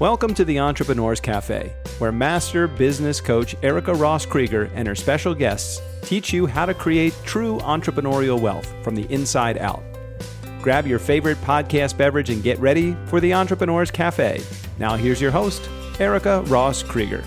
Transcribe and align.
Welcome 0.00 0.32
to 0.34 0.44
the 0.44 0.60
Entrepreneurs 0.60 1.18
Cafe, 1.18 1.72
where 1.98 2.12
master 2.12 2.68
business 2.68 3.20
coach 3.20 3.56
Erica 3.64 3.92
Ross 3.92 4.24
Krieger 4.24 4.70
and 4.76 4.86
her 4.86 4.94
special 4.94 5.34
guests 5.34 5.82
teach 6.02 6.32
you 6.32 6.46
how 6.46 6.66
to 6.66 6.72
create 6.72 7.12
true 7.24 7.58
entrepreneurial 7.58 8.40
wealth 8.40 8.72
from 8.84 8.94
the 8.94 9.12
inside 9.12 9.58
out. 9.58 9.82
Grab 10.62 10.86
your 10.86 11.00
favorite 11.00 11.36
podcast 11.38 11.96
beverage 11.96 12.30
and 12.30 12.44
get 12.44 12.60
ready 12.60 12.96
for 13.06 13.18
the 13.18 13.34
Entrepreneurs 13.34 13.90
Cafe. 13.90 14.40
Now, 14.78 14.94
here's 14.94 15.20
your 15.20 15.32
host, 15.32 15.68
Erica 15.98 16.42
Ross 16.42 16.80
Krieger. 16.84 17.24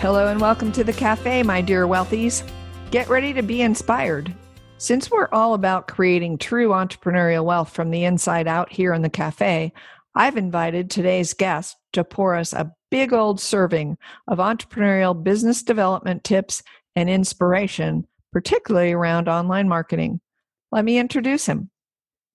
Hello, 0.00 0.26
and 0.26 0.40
welcome 0.40 0.72
to 0.72 0.82
the 0.82 0.92
cafe, 0.92 1.44
my 1.44 1.60
dear 1.60 1.86
wealthies. 1.86 2.42
Get 2.90 3.08
ready 3.08 3.32
to 3.34 3.42
be 3.42 3.62
inspired. 3.62 4.34
Since 4.78 5.12
we're 5.12 5.28
all 5.30 5.54
about 5.54 5.86
creating 5.86 6.38
true 6.38 6.70
entrepreneurial 6.70 7.44
wealth 7.44 7.70
from 7.70 7.92
the 7.92 8.02
inside 8.02 8.48
out 8.48 8.72
here 8.72 8.92
in 8.92 9.02
the 9.02 9.10
cafe, 9.10 9.72
I've 10.14 10.36
invited 10.36 10.90
today's 10.90 11.34
guest 11.34 11.76
to 11.92 12.02
pour 12.02 12.34
us 12.34 12.52
a 12.52 12.72
big 12.90 13.12
old 13.12 13.40
serving 13.40 13.96
of 14.26 14.38
entrepreneurial 14.38 15.22
business 15.22 15.62
development 15.62 16.24
tips 16.24 16.62
and 16.96 17.08
inspiration, 17.08 18.06
particularly 18.32 18.92
around 18.92 19.28
online 19.28 19.68
marketing. 19.68 20.20
Let 20.72 20.84
me 20.84 20.98
introduce 20.98 21.46
him. 21.46 21.70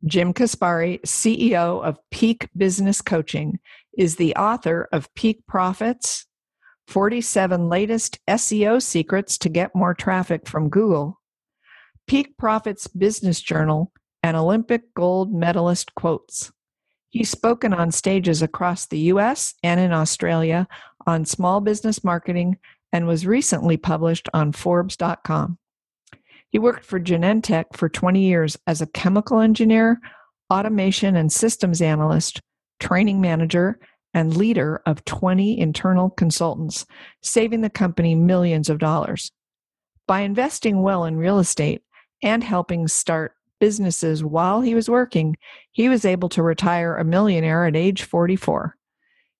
Jim 0.05 0.33
Kaspari, 0.33 1.02
CEO 1.02 1.83
of 1.83 1.97
Peak 2.11 2.47
Business 2.55 3.02
Coaching, 3.02 3.59
is 3.97 4.16
the 4.16 4.35
author 4.35 4.88
of 4.91 5.13
Peak 5.16 5.45
Profits, 5.47 6.25
47 6.88 7.67
latest 7.67 8.19
SEO 8.30 8.81
secrets 8.81 9.38
to 9.39 9.49
get 9.49 9.75
more 9.75 9.94
traffic 9.94 10.47
from 10.47 10.69
Google, 10.69 11.19
Peak 12.07 12.38
Profits 12.38 12.88
Business 12.88 13.41
Journal, 13.41 13.91
and 14.21 14.38
Olympic 14.38 14.94
gold 14.94 15.33
medalist 15.33 15.95
quotes. 15.95 16.52
He's 17.15 17.29
spoken 17.29 17.73
on 17.73 17.93
stages 17.93 18.41
across 18.41 18.87
the 18.87 18.99
US 19.13 19.53
and 19.63 19.79
in 19.79 19.93
Australia 19.93 20.67
on 21.08 21.23
small 21.23 21.61
business 21.61 22.03
marketing 22.03 22.57
and 22.91 23.07
was 23.07 23.25
recently 23.25 23.77
published 23.77 24.27
on 24.33 24.52
Forbes.com. 24.52 25.57
He 26.49 26.59
worked 26.59 26.83
for 26.83 26.99
Genentech 26.99 27.67
for 27.73 27.88
20 27.88 28.19
years 28.19 28.57
as 28.67 28.81
a 28.81 28.88
chemical 28.88 29.39
engineer, 29.39 30.02
automation 30.52 31.16
and 31.16 31.31
systems 31.31 31.81
analyst, 31.81 32.41
training 32.81 33.22
manager, 33.22 33.79
and 34.13 34.35
leader 34.35 34.81
of 34.85 35.05
20 35.05 35.57
internal 35.57 36.09
consultants, 36.09 36.85
saving 37.23 37.61
the 37.61 37.69
company 37.69 38.13
millions 38.13 38.69
of 38.69 38.77
dollars. 38.77 39.31
By 40.05 40.19
investing 40.19 40.81
well 40.81 41.05
in 41.05 41.16
real 41.16 41.39
estate 41.39 41.81
and 42.22 42.44
helping 42.44 42.89
start 42.89 43.35
businesses 43.66 44.23
while 44.23 44.61
he 44.61 44.75
was 44.75 44.88
working, 44.88 45.35
he 45.71 45.89
was 45.89 46.05
able 46.05 46.30
to 46.30 46.44
retire 46.44 46.97
a 46.97 47.03
millionaire 47.03 47.66
at 47.66 47.75
age 47.75 48.03
44. 48.03 48.77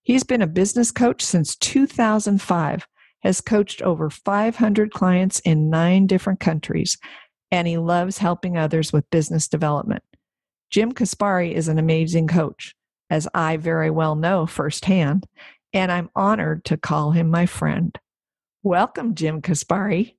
He's 0.02 0.24
been 0.24 0.42
a 0.42 0.48
business 0.48 0.90
coach 0.90 1.22
since 1.22 1.56
2005, 1.58 2.88
has 3.22 3.40
coached 3.40 3.84
over 3.84 4.10
500 4.10 4.92
clients 4.92 5.40
in 5.42 5.70
nine 5.70 6.08
different 6.08 6.40
countries, 6.40 6.98
and 7.52 7.68
he 7.68 7.78
loves 7.78 8.18
helping 8.18 8.58
others 8.58 8.92
with 8.92 9.08
business 9.12 9.48
development. 9.48 10.02
Jim 10.72 10.92
Kaspari 10.92 11.54
is 11.54 11.68
an 11.68 11.78
amazing 11.78 12.28
coach, 12.28 12.74
as 13.12 13.28
I 13.36 13.58
very 13.58 13.92
well 13.92 14.16
know 14.16 14.48
firsthand, 14.48 15.28
and 15.72 15.92
I'm 15.92 16.10
honored 16.16 16.66
to 16.66 16.78
call 16.78 17.12
him 17.12 17.30
my 17.30 17.46
friend. 17.46 17.96
Welcome, 18.64 19.14
Jim 19.14 19.44
Kaspari. 19.44 20.16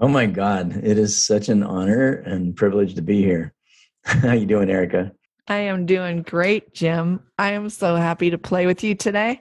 Oh 0.00 0.08
my 0.08 0.26
God, 0.26 0.80
it 0.82 0.98
is 0.98 1.20
such 1.20 1.48
an 1.48 1.62
honor 1.62 2.14
and 2.26 2.56
privilege 2.56 2.94
to 2.94 3.02
be 3.02 3.22
here. 3.22 3.52
How 4.04 4.32
you 4.32 4.46
doing, 4.46 4.70
Erica? 4.70 5.12
I 5.46 5.58
am 5.58 5.86
doing 5.86 6.22
great, 6.22 6.74
Jim. 6.74 7.20
I 7.38 7.52
am 7.52 7.68
so 7.68 7.96
happy 7.96 8.30
to 8.30 8.38
play 8.38 8.66
with 8.66 8.82
you 8.82 8.94
today. 8.94 9.40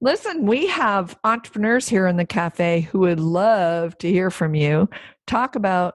Listen, 0.00 0.46
we 0.46 0.66
have 0.66 1.16
entrepreneurs 1.24 1.88
here 1.88 2.06
in 2.06 2.16
the 2.16 2.24
cafe 2.24 2.80
who 2.90 3.00
would 3.00 3.20
love 3.20 3.96
to 3.98 4.10
hear 4.10 4.30
from 4.30 4.54
you. 4.54 4.88
Talk 5.26 5.54
about, 5.54 5.94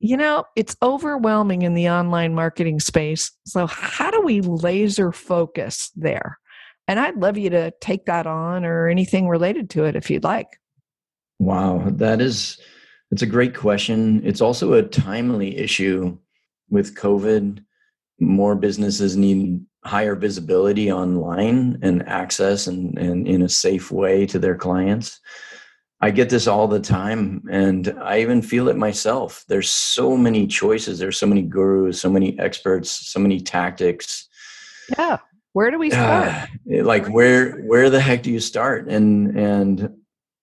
you 0.00 0.16
know, 0.16 0.44
it's 0.56 0.76
overwhelming 0.82 1.62
in 1.62 1.74
the 1.74 1.88
online 1.88 2.34
marketing 2.34 2.80
space. 2.80 3.30
So, 3.46 3.66
how 3.66 4.10
do 4.10 4.20
we 4.20 4.40
laser 4.40 5.12
focus 5.12 5.90
there? 5.96 6.38
And 6.88 6.98
I'd 6.98 7.16
love 7.16 7.38
you 7.38 7.50
to 7.50 7.72
take 7.80 8.06
that 8.06 8.26
on 8.26 8.64
or 8.64 8.88
anything 8.88 9.28
related 9.28 9.70
to 9.70 9.84
it 9.84 9.94
if 9.94 10.10
you'd 10.10 10.24
like. 10.24 10.48
Wow, 11.38 11.84
that 11.86 12.20
is 12.20 12.58
it's 13.10 13.22
a 13.22 13.26
great 13.26 13.56
question. 13.56 14.20
It's 14.24 14.40
also 14.40 14.74
a 14.74 14.82
timely 14.82 15.56
issue 15.56 16.18
with 16.68 16.96
COVID. 16.96 17.64
More 18.20 18.54
businesses 18.54 19.16
need 19.16 19.60
higher 19.84 20.14
visibility 20.14 20.92
online 20.92 21.78
and 21.82 22.06
access 22.08 22.66
and, 22.66 22.98
and 22.98 23.26
in 23.26 23.42
a 23.42 23.48
safe 23.48 23.90
way 23.90 24.26
to 24.26 24.38
their 24.38 24.56
clients. 24.56 25.20
I 26.00 26.10
get 26.10 26.30
this 26.30 26.46
all 26.46 26.68
the 26.68 26.80
time 26.80 27.42
and 27.50 27.96
I 28.00 28.20
even 28.20 28.42
feel 28.42 28.68
it 28.68 28.76
myself. 28.76 29.44
There's 29.48 29.70
so 29.70 30.16
many 30.16 30.46
choices, 30.46 30.98
there's 30.98 31.18
so 31.18 31.26
many 31.26 31.42
gurus, 31.42 32.00
so 32.00 32.10
many 32.10 32.38
experts, 32.38 32.90
so 32.90 33.18
many 33.18 33.40
tactics. 33.40 34.28
Yeah. 34.96 35.18
Where 35.54 35.70
do 35.70 35.78
we 35.78 35.90
start? 35.90 36.28
Uh, 36.28 36.46
like 36.84 37.06
where 37.08 37.62
where 37.62 37.90
the 37.90 38.00
heck 38.00 38.22
do 38.22 38.30
you 38.30 38.38
start? 38.38 38.88
And 38.88 39.36
and 39.36 39.96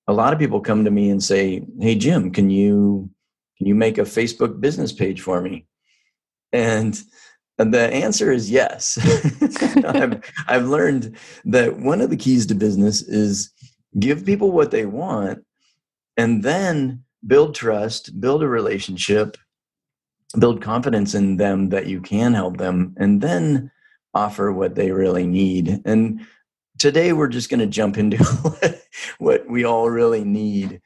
a 0.08 0.14
lot 0.14 0.34
of 0.34 0.40
people 0.40 0.62
come 0.62 0.86
to 0.86 0.92
me 0.92 1.10
and 1.10 1.24
say, 1.24 1.66
"Hey 1.80 1.96
Jim, 1.96 2.32
can 2.32 2.50
you 2.50 3.10
can 3.58 3.68
you 3.68 3.76
make 3.76 3.98
a 3.98 4.02
Facebook 4.02 4.60
business 4.60 4.92
page 4.92 5.22
for 5.22 5.42
me?" 5.42 5.66
And 6.52 7.02
the 7.58 7.90
answer 7.94 8.32
is 8.32 8.52
yes. 8.52 8.98
I've, 9.86 10.22
I've 10.48 10.68
learned 10.68 11.16
that 11.46 11.80
one 11.80 12.02
of 12.02 12.10
the 12.10 12.18
keys 12.18 12.46
to 12.48 12.56
business 12.56 13.02
is 13.02 13.52
give 13.98 14.26
people 14.26 14.52
what 14.52 14.72
they 14.72 14.86
want 14.86 15.44
and 16.18 16.44
then 16.44 17.04
build 17.26 17.56
trust, 17.56 18.20
build 18.20 18.44
a 18.44 18.48
relationship, 18.48 19.38
build 20.38 20.62
confidence 20.62 21.16
in 21.16 21.38
them 21.38 21.70
that 21.70 21.88
you 21.88 22.02
can 22.02 22.34
help 22.34 22.58
them, 22.58 22.94
and 22.98 23.22
then 23.22 23.72
offer 24.14 24.52
what 24.52 24.76
they 24.76 24.92
really 24.92 25.26
need. 25.26 25.82
And 25.86 26.26
today 26.78 27.13
we're 27.13 27.28
just 27.28 27.50
going 27.50 27.59
to 27.59 27.68
jump 27.68 27.97
into 27.97 28.18
what, 29.18 29.50
we 29.50 29.66
all 29.66 29.90
really 29.90 30.24
need. 30.24 30.81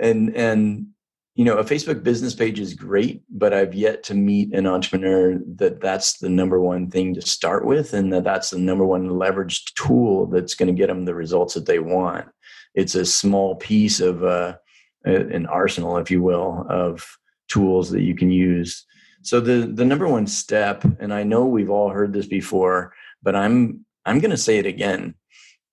And 0.00 0.34
and 0.36 0.86
you 1.34 1.44
know 1.44 1.56
a 1.56 1.64
facebook 1.64 2.02
business 2.02 2.34
page 2.34 2.58
is 2.60 2.74
great 2.74 3.22
but 3.30 3.54
i've 3.54 3.72
yet 3.72 4.02
to 4.02 4.14
meet 4.14 4.52
an 4.52 4.66
entrepreneur 4.66 5.38
that 5.56 5.80
that's 5.80 6.18
the 6.18 6.28
number 6.28 6.60
one 6.60 6.90
thing 6.90 7.14
to 7.14 7.22
start 7.22 7.64
with 7.64 7.94
and 7.94 8.12
that 8.12 8.24
that's 8.24 8.50
the 8.50 8.58
number 8.58 8.84
one 8.84 9.08
leveraged 9.08 9.72
tool 9.74 10.26
that's 10.26 10.54
going 10.54 10.66
to 10.66 10.78
get 10.78 10.88
them 10.88 11.04
the 11.04 11.14
results 11.14 11.54
that 11.54 11.66
they 11.66 11.78
want. 11.78 12.26
It's 12.74 12.94
a 12.94 13.06
small 13.06 13.56
piece 13.56 14.00
of 14.00 14.22
uh, 14.22 14.56
an 15.04 15.46
arsenal 15.46 15.96
if 15.98 16.10
you 16.10 16.20
will 16.20 16.66
of 16.68 17.06
tools 17.48 17.90
that 17.90 18.02
you 18.02 18.14
can 18.14 18.30
use. 18.30 18.84
So 19.22 19.40
the 19.40 19.66
the 19.66 19.84
number 19.84 20.08
one 20.08 20.26
step 20.26 20.84
and 21.00 21.12
i 21.12 21.22
know 21.22 21.46
we've 21.46 21.70
all 21.70 21.90
heard 21.90 22.12
this 22.12 22.26
before 22.26 22.92
but 23.22 23.34
i'm 23.34 23.84
i'm 24.04 24.18
going 24.18 24.30
to 24.30 24.36
say 24.36 24.58
it 24.58 24.66
again 24.66 25.14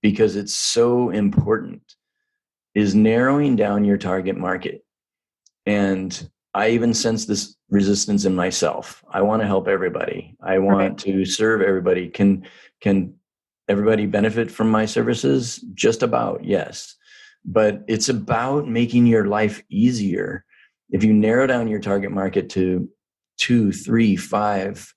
because 0.02 0.36
it's 0.36 0.56
so 0.56 1.10
important 1.10 1.82
is 2.76 2.94
narrowing 2.94 3.56
down 3.56 3.84
your 3.84 3.98
target 3.98 4.38
market. 4.38 4.84
And 5.66 6.30
I 6.54 6.70
even 6.70 6.94
sense 6.94 7.26
this 7.26 7.56
resistance 7.70 8.26
in 8.26 8.36
myself. 8.36 9.04
I 9.12 9.22
want 9.22 9.42
to 9.42 9.48
help 9.48 9.68
everybody. 9.68 10.36
I 10.42 10.60
want 10.60 11.00
to 11.00 11.26
serve 11.26 11.62
everybody. 11.62 12.10
Can 12.10 12.48
can 12.82 13.14
everybody 13.68 14.06
benefit 14.06 14.50
from 14.50 14.70
my 14.70 14.86
services? 14.86 15.64
Just 15.74 16.04
about, 16.04 16.44
yes. 16.44 16.96
But 17.44 17.84
it's 17.88 18.10
about 18.10 18.68
making 18.68 19.08
your 19.08 19.26
life 19.26 19.64
easier. 19.70 20.46
If 20.90 21.04
you 21.04 21.14
narrow 21.14 21.48
down 21.48 21.68
your 21.68 21.80
target 21.80 22.12
market 22.12 22.50
to 22.52 22.90
two, 23.38 23.72
three, 23.72 24.16
five, 24.16 24.94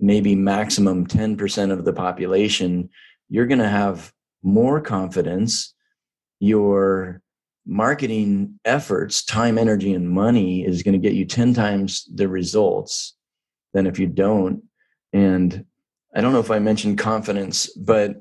maybe 0.00 0.34
maximum 0.34 1.06
10% 1.06 1.72
of 1.72 1.84
the 1.84 1.92
population, 1.92 2.90
you're 3.28 3.46
going 3.46 3.60
to 3.60 3.68
have 3.68 4.12
more 4.42 4.80
confidence, 4.80 5.74
your 6.40 7.20
marketing 7.64 8.58
efforts, 8.64 9.24
time, 9.24 9.56
energy, 9.56 9.94
and 9.94 10.08
money 10.08 10.64
is 10.64 10.82
going 10.82 10.92
to 10.92 10.98
get 10.98 11.14
you 11.14 11.24
10 11.24 11.54
times 11.54 12.08
the 12.12 12.28
results 12.28 13.14
than 13.72 13.86
if 13.86 13.98
you 13.98 14.06
don't. 14.06 14.62
And 15.12 15.64
I 16.14 16.20
don't 16.20 16.32
know 16.32 16.40
if 16.40 16.50
I 16.50 16.58
mentioned 16.58 16.98
confidence, 16.98 17.68
but 17.76 18.16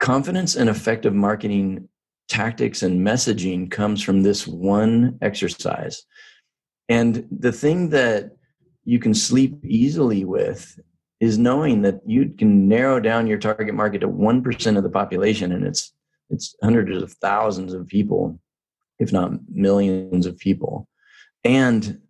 confidence 0.00 0.56
and 0.56 0.68
effective 0.68 1.14
marketing 1.14 1.88
tactics 2.28 2.82
and 2.82 3.06
messaging 3.06 3.70
comes 3.70 4.02
from 4.02 4.22
this 4.22 4.46
one 4.46 5.18
exercise. 5.22 6.04
And 6.88 7.26
the 7.30 7.52
thing 7.52 7.90
that 7.90 8.32
you 8.84 8.98
can 8.98 9.14
sleep 9.14 9.58
easily 9.64 10.24
with 10.24 10.78
is 11.20 11.38
knowing 11.38 11.82
that 11.82 12.00
you 12.06 12.28
can 12.28 12.68
narrow 12.68 13.00
down 13.00 13.26
your 13.26 13.38
target 13.38 13.74
market 13.74 14.00
to 14.00 14.08
1% 14.08 14.76
of 14.76 14.82
the 14.82 14.90
population 14.90 15.52
and 15.52 15.66
it's 15.66 15.92
it's 16.30 16.54
hundreds 16.62 17.02
of 17.02 17.12
thousands 17.14 17.72
of 17.72 17.86
people 17.86 18.38
if 18.98 19.12
not 19.12 19.32
millions 19.52 20.26
of 20.26 20.36
people 20.38 20.86
and 21.44 22.00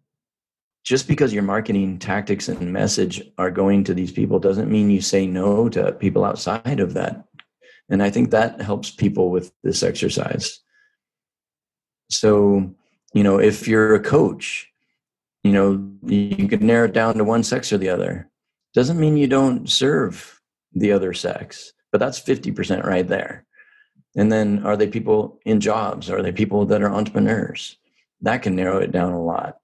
just 0.84 1.06
because 1.06 1.32
your 1.32 1.42
marketing 1.42 1.98
tactics 1.98 2.48
and 2.48 2.72
message 2.72 3.22
are 3.36 3.50
going 3.50 3.84
to 3.84 3.94
these 3.94 4.10
people 4.10 4.38
doesn't 4.38 4.70
mean 4.70 4.90
you 4.90 5.00
say 5.00 5.26
no 5.26 5.68
to 5.68 5.92
people 5.92 6.24
outside 6.24 6.80
of 6.80 6.94
that 6.94 7.28
And 7.88 8.02
I 8.02 8.10
think 8.10 8.30
that 8.30 8.60
helps 8.60 8.90
people 8.90 9.30
with 9.30 9.52
this 9.62 9.82
exercise. 9.82 10.60
So, 12.10 12.74
you 13.14 13.22
know, 13.22 13.38
if 13.38 13.66
you're 13.66 13.94
a 13.94 14.00
coach, 14.00 14.68
you 15.42 15.52
know, 15.52 15.90
you 16.04 16.48
can 16.48 16.66
narrow 16.66 16.86
it 16.86 16.92
down 16.92 17.14
to 17.14 17.24
one 17.24 17.42
sex 17.42 17.72
or 17.72 17.78
the 17.78 17.88
other. 17.88 18.28
Doesn't 18.74 19.00
mean 19.00 19.16
you 19.16 19.26
don't 19.26 19.68
serve 19.68 20.40
the 20.72 20.92
other 20.92 21.12
sex, 21.12 21.72
but 21.90 21.98
that's 21.98 22.20
50% 22.20 22.84
right 22.84 23.06
there. 23.06 23.46
And 24.16 24.32
then 24.32 24.64
are 24.64 24.76
they 24.76 24.88
people 24.88 25.38
in 25.44 25.60
jobs? 25.60 26.10
Are 26.10 26.22
they 26.22 26.32
people 26.32 26.66
that 26.66 26.82
are 26.82 26.92
entrepreneurs? 26.92 27.76
That 28.20 28.42
can 28.42 28.56
narrow 28.56 28.78
it 28.78 28.92
down 28.92 29.12
a 29.12 29.22
lot. 29.22 29.58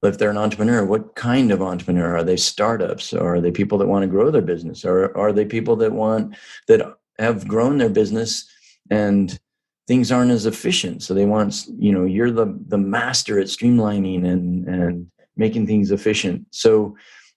But 0.00 0.12
if 0.12 0.18
they're 0.18 0.30
an 0.30 0.38
entrepreneur, 0.38 0.84
what 0.84 1.14
kind 1.16 1.50
of 1.50 1.60
entrepreneur? 1.60 2.16
Are 2.16 2.24
they 2.24 2.36
startups? 2.36 3.12
Or 3.12 3.36
are 3.36 3.40
they 3.40 3.50
people 3.50 3.78
that 3.78 3.88
want 3.88 4.04
to 4.04 4.08
grow 4.08 4.30
their 4.30 4.42
business? 4.42 4.84
Or 4.84 5.16
are 5.16 5.32
they 5.32 5.44
people 5.44 5.76
that 5.76 5.92
want 5.92 6.36
that 6.68 6.94
have 7.18 7.48
grown 7.48 7.78
their 7.78 7.88
business 7.88 8.48
and 8.90 9.38
things 9.88 10.12
aren't 10.12 10.30
as 10.30 10.46
efficient? 10.46 11.02
So 11.02 11.14
they 11.14 11.26
want, 11.26 11.66
you 11.78 11.92
know, 11.92 12.04
you're 12.04 12.30
the 12.30 12.56
the 12.68 12.78
master 12.78 13.40
at 13.40 13.48
streamlining 13.48 14.24
and 14.24 14.66
and 14.68 15.10
making 15.36 15.66
things 15.66 15.90
efficient. 15.90 16.46
So 16.50 16.96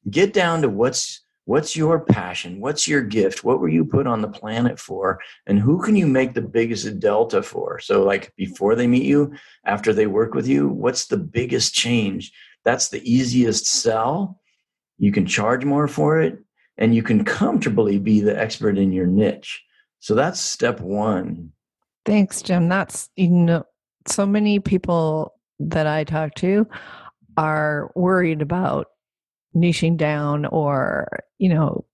get 0.10 0.34
down 0.34 0.62
to 0.62 0.70
what's 0.70 1.22
What's 1.46 1.76
your 1.76 2.00
passion? 2.00 2.60
What's 2.60 2.88
your 2.88 3.02
gift? 3.02 3.44
What 3.44 3.60
were 3.60 3.68
you 3.68 3.84
put 3.84 4.06
on 4.06 4.22
the 4.22 4.28
planet 4.28 4.80
for? 4.80 5.20
And 5.48 5.60
who 5.60 5.82
can 5.82 5.96
you 5.96 6.06
make 6.06 6.34
the 6.34 6.42
biggest 6.42 7.00
delta 7.00 7.42
for? 7.42 7.80
So, 7.80 8.04
like 8.04 8.34
before 8.38 8.76
they 8.76 8.86
meet 8.86 9.04
you, 9.04 9.34
after 9.66 9.92
they 9.92 10.06
work 10.06 10.36
with 10.36 10.48
you, 10.48 10.70
what's 10.70 11.08
the 11.08 11.18
biggest 11.18 11.74
change? 11.74 12.32
That's 12.64 12.90
the 12.90 13.02
easiest 13.12 13.66
sell. 13.66 14.40
You 15.00 15.12
can 15.12 15.26
charge 15.26 15.66
more 15.66 15.88
for 15.88 16.22
it, 16.22 16.38
and 16.78 16.94
you 16.94 17.02
can 17.02 17.26
comfortably 17.26 17.98
be 17.98 18.22
the 18.22 18.40
expert 18.40 18.78
in 18.78 18.94
your 18.94 19.08
niche. 19.08 19.64
So, 20.00 20.14
that's 20.14 20.40
step 20.40 20.80
one. 20.80 21.52
Thanks, 22.06 22.44
Jim. 22.44 22.70
That's, 22.70 23.10
you 23.16 23.30
know, 23.30 23.66
so 24.08 24.28
many 24.28 24.60
people 24.60 25.34
that 25.60 25.88
I 25.88 26.04
talk 26.04 26.36
to 26.36 26.68
are 27.36 27.92
worried 27.96 28.44
about 28.44 28.91
niching 29.56 29.98
down 29.98 30.46
or, 30.46 31.24
you 31.38 31.50
know, 31.50 31.86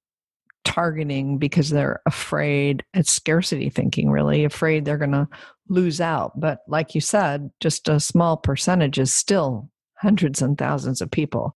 targeting 0.67 1.37
because 1.37 1.69
they're 1.69 2.01
afraid 2.05 2.83
it's 2.93 3.11
scarcity 3.11 3.69
thinking 3.69 4.11
really 4.11 4.43
afraid 4.43 4.83
they're 4.83 4.97
going 4.97 5.11
to 5.11 5.27
lose 5.69 6.01
out. 6.01 6.37
But 6.37 6.59
like 6.67 6.93
you 6.93 6.99
said 6.99 7.49
just 7.61 7.87
a 7.87 8.01
small 8.01 8.35
percentage 8.35 8.99
is 8.99 9.13
still 9.13 9.69
hundreds 9.97 10.41
and 10.41 10.57
thousands 10.57 10.99
of 10.99 11.09
people. 11.09 11.55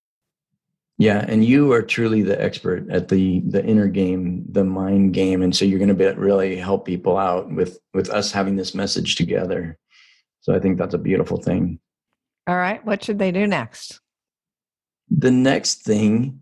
Yeah 0.96 1.24
and 1.28 1.44
you 1.44 1.72
are 1.72 1.82
truly 1.82 2.22
the 2.22 2.42
expert 2.42 2.90
at 2.90 3.08
the 3.08 3.42
the 3.46 3.62
inner 3.64 3.86
game 3.86 4.44
the 4.48 4.64
mind 4.64 5.12
game 5.12 5.42
and 5.42 5.54
so 5.54 5.66
you're 5.66 5.78
going 5.78 5.88
to 5.88 5.94
be 5.94 6.06
really 6.06 6.56
help 6.56 6.86
people 6.86 7.18
out 7.18 7.52
with 7.52 7.78
with 7.92 8.08
us 8.08 8.32
having 8.32 8.56
this 8.56 8.74
message 8.74 9.16
together. 9.16 9.78
So 10.40 10.54
i 10.54 10.58
think 10.58 10.78
that's 10.78 10.94
a 10.94 10.98
beautiful 10.98 11.36
thing. 11.36 11.78
All 12.46 12.56
right 12.56 12.84
what 12.84 13.04
should 13.04 13.18
they 13.18 13.30
do 13.30 13.46
next 13.46 14.01
the 15.18 15.30
next 15.30 15.82
thing 15.82 16.40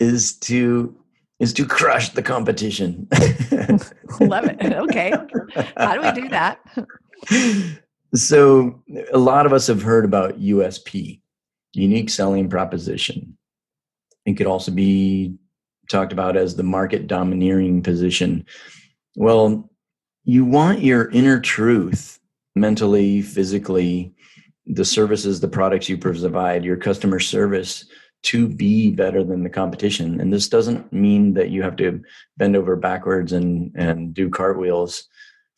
is 0.00 0.36
to 0.38 0.94
is 1.40 1.52
to 1.52 1.64
crush 1.64 2.10
the 2.10 2.22
competition. 2.22 3.06
Love 4.20 4.44
it. 4.46 4.60
Okay. 4.60 5.12
How 5.76 5.94
do 5.94 6.00
we 6.00 6.22
do 6.22 6.28
that? 6.30 6.60
So, 8.14 8.82
a 9.12 9.18
lot 9.18 9.46
of 9.46 9.52
us 9.52 9.66
have 9.66 9.82
heard 9.82 10.04
about 10.04 10.40
USP, 10.40 11.20
unique 11.74 12.10
selling 12.10 12.48
proposition. 12.48 13.36
It 14.24 14.34
could 14.34 14.46
also 14.46 14.72
be 14.72 15.36
talked 15.90 16.12
about 16.12 16.36
as 16.36 16.56
the 16.56 16.62
market 16.62 17.06
domineering 17.06 17.82
position. 17.82 18.46
Well, 19.14 19.70
you 20.24 20.44
want 20.44 20.80
your 20.80 21.10
inner 21.10 21.38
truth 21.40 22.18
mentally, 22.56 23.22
physically, 23.22 24.14
the 24.68 24.84
services, 24.84 25.40
the 25.40 25.48
products 25.48 25.88
you 25.88 25.98
provide, 25.98 26.64
your 26.64 26.76
customer 26.76 27.18
service 27.18 27.86
to 28.22 28.48
be 28.48 28.90
better 28.90 29.22
than 29.22 29.42
the 29.42 29.50
competition. 29.50 30.20
And 30.20 30.32
this 30.32 30.48
doesn't 30.48 30.92
mean 30.92 31.34
that 31.34 31.50
you 31.50 31.62
have 31.62 31.76
to 31.76 32.02
bend 32.36 32.56
over 32.56 32.76
backwards 32.76 33.32
and, 33.32 33.72
and 33.76 34.12
do 34.12 34.28
cartwheels 34.28 35.04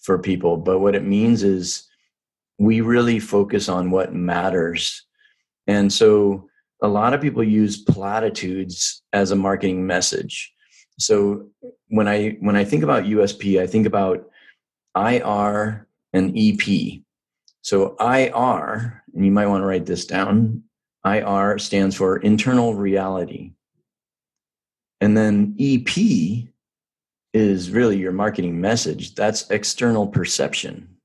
for 0.03 0.19
people, 0.19 0.57
but 0.57 0.79
what 0.79 0.95
it 0.95 1.05
means 1.05 1.43
is 1.43 1.87
we 2.59 2.81
really 2.81 3.19
focus 3.19 3.69
on 3.69 3.91
what 3.91 4.15
matters. 4.15 5.05
And 5.67 5.93
so 5.93 6.49
a 6.83 6.89
lot 6.89 7.13
of 7.15 7.21
people 7.21 7.45
use 7.45 7.83
platitudes 7.83 9.03
as 9.13 9.31
a 9.31 9.37
marketing 9.37 9.87
message. 9.87 10.53
So 10.99 11.49
when 11.89 12.09
I 12.09 12.37
when 12.41 12.57
I 12.57 12.65
think 12.65 12.83
about 12.83 13.05
USP, 13.05 13.61
I 13.61 13.67
think 13.67 13.87
about 13.87 14.27
IR 14.97 15.87
and 16.13 16.37
EP. 16.37 17.01
So 17.63 17.97
IR, 18.01 19.00
and 19.15 19.25
you 19.25 19.31
might 19.31 19.47
want 19.47 19.63
to 19.63 19.67
write 19.67 19.87
this 19.87 20.07
down. 20.07 20.63
IR 21.05 21.59
stands 21.59 21.97
for 21.97 22.19
internal 22.19 22.75
reality. 22.75 23.53
And 25.01 25.17
then 25.17 25.57
EP 25.59 25.89
is 27.33 27.71
really 27.71 27.97
your 27.97 28.13
marketing 28.13 28.61
message. 28.61 29.15
That's 29.15 29.51
external 29.51 30.07
perception. 30.07 30.97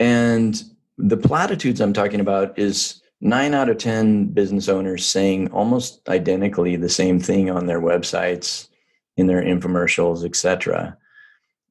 And 0.00 0.62
the 0.96 1.16
platitudes 1.16 1.80
I'm 1.80 1.92
talking 1.92 2.20
about 2.20 2.58
is 2.58 3.02
nine 3.20 3.54
out 3.54 3.68
of 3.68 3.78
10 3.78 4.28
business 4.28 4.68
owners 4.68 5.04
saying 5.04 5.50
almost 5.52 6.08
identically 6.08 6.76
the 6.76 6.88
same 6.88 7.20
thing 7.20 7.50
on 7.50 7.66
their 7.66 7.80
websites, 7.80 8.68
in 9.16 9.26
their 9.26 9.42
infomercials, 9.42 10.24
etc 10.24 10.96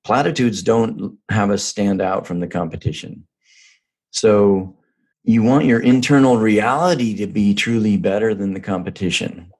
platitudes 0.03 0.63
don't 0.63 1.17
have 1.29 1.51
us 1.51 1.63
stand 1.63 2.01
out 2.01 2.25
from 2.25 2.39
the 2.39 2.47
competition. 2.47 3.27
So 4.11 4.75
you 5.23 5.43
want 5.43 5.65
your 5.65 5.79
internal 5.79 6.37
reality 6.37 7.15
to 7.15 7.27
be 7.27 7.53
truly 7.53 7.97
better 7.97 8.33
than 8.33 8.53
the 8.53 8.59
competition. 8.59 9.51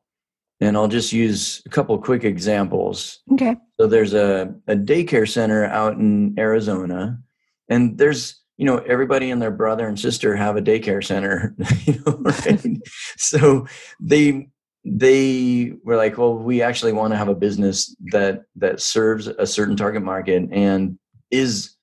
And 0.59 0.77
I'll 0.77 0.87
just 0.87 1.11
use 1.11 1.61
a 1.65 1.69
couple 1.69 1.97
quick 1.97 2.23
examples. 2.23 3.19
Okay. 3.33 3.55
So 3.79 3.87
there's 3.87 4.13
a, 4.13 4.53
a 4.67 4.75
daycare 4.75 5.29
center 5.29 5.65
out 5.65 5.93
in 5.93 6.35
Arizona, 6.37 7.19
and 7.67 7.97
there's 7.97 8.39
you 8.57 8.65
know 8.65 8.77
everybody 8.79 9.31
and 9.31 9.41
their 9.41 9.49
brother 9.49 9.87
and 9.87 9.99
sister 9.99 10.35
have 10.35 10.55
a 10.55 10.61
daycare 10.61 11.03
center 11.03 11.55
you 11.85 11.99
know, 12.05 12.17
right? 12.19 12.61
so 13.17 13.65
they 13.99 14.49
they 14.85 15.73
were 15.83 15.95
like, 15.95 16.17
well, 16.17 16.35
we 16.35 16.61
actually 16.61 16.91
want 16.91 17.11
to 17.13 17.17
have 17.17 17.27
a 17.27 17.35
business 17.35 17.95
that 18.11 18.43
that 18.55 18.81
serves 18.81 19.25
a 19.27 19.47
certain 19.47 19.75
target 19.75 20.03
market 20.03 20.47
and 20.51 20.99
is 21.31 21.75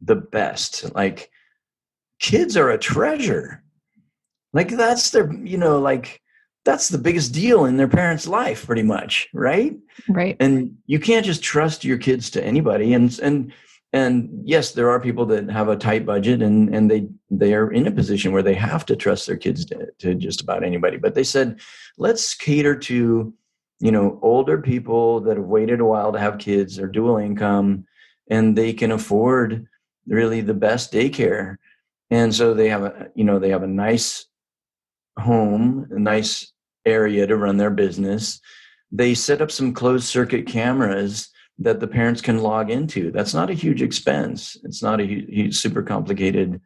the 0.00 0.16
best. 0.16 0.94
Like 0.94 1.31
kids 2.22 2.56
are 2.56 2.70
a 2.70 2.78
treasure. 2.78 3.62
Like 4.54 4.70
that's 4.70 5.10
their, 5.10 5.30
you 5.34 5.58
know, 5.58 5.78
like 5.78 6.22
that's 6.64 6.88
the 6.88 6.98
biggest 6.98 7.34
deal 7.34 7.66
in 7.66 7.76
their 7.76 7.88
parents' 7.88 8.26
life, 8.26 8.64
pretty 8.64 8.84
much, 8.84 9.28
right? 9.34 9.76
Right. 10.08 10.36
And 10.40 10.78
you 10.86 10.98
can't 10.98 11.26
just 11.26 11.42
trust 11.42 11.84
your 11.84 11.98
kids 11.98 12.30
to 12.30 12.44
anybody. 12.44 12.94
And 12.94 13.18
and 13.20 13.52
and 13.92 14.30
yes 14.44 14.72
there 14.72 14.90
are 14.90 14.98
people 14.98 15.26
that 15.26 15.50
have 15.50 15.68
a 15.68 15.76
tight 15.76 16.06
budget 16.06 16.42
and 16.42 16.74
and 16.74 16.90
they 16.90 17.08
they 17.30 17.52
are 17.54 17.70
in 17.70 17.86
a 17.86 17.90
position 17.90 18.32
where 18.32 18.42
they 18.42 18.54
have 18.54 18.86
to 18.86 18.96
trust 18.96 19.26
their 19.26 19.36
kids 19.36 19.64
to, 19.66 19.86
to 19.98 20.14
just 20.14 20.40
about 20.40 20.64
anybody 20.64 20.96
but 20.96 21.14
they 21.14 21.22
said 21.24 21.60
let's 21.98 22.34
cater 22.34 22.74
to 22.74 23.34
you 23.80 23.92
know 23.92 24.18
older 24.22 24.58
people 24.58 25.20
that 25.20 25.36
have 25.36 25.46
waited 25.46 25.80
a 25.80 25.84
while 25.84 26.12
to 26.12 26.18
have 26.18 26.38
kids 26.38 26.78
or 26.78 26.86
dual 26.86 27.18
income 27.18 27.84
and 28.30 28.56
they 28.56 28.72
can 28.72 28.92
afford 28.92 29.66
really 30.06 30.40
the 30.40 30.54
best 30.54 30.92
daycare 30.92 31.58
and 32.12 32.32
so 32.32 32.54
they 32.54 32.68
have 32.68 32.84
a 32.84 33.08
you 33.16 33.24
know 33.24 33.40
they 33.40 33.50
have 33.50 33.64
a 33.64 33.66
nice 33.66 34.26
home 35.18 35.88
a 35.90 35.98
nice 35.98 36.52
area 36.86 37.26
to 37.26 37.36
run 37.36 37.56
their 37.56 37.70
business 37.70 38.40
they 38.92 39.14
set 39.14 39.40
up 39.40 39.50
some 39.50 39.72
closed 39.72 40.04
circuit 40.04 40.46
cameras 40.46 41.32
that 41.58 41.80
the 41.80 41.88
parents 41.88 42.20
can 42.20 42.42
log 42.42 42.70
into. 42.70 43.10
That's 43.10 43.34
not 43.34 43.50
a 43.50 43.54
huge 43.54 43.82
expense. 43.82 44.56
It's 44.64 44.82
not 44.82 45.00
a 45.00 45.06
huge, 45.06 45.56
super 45.56 45.82
complicated 45.82 46.60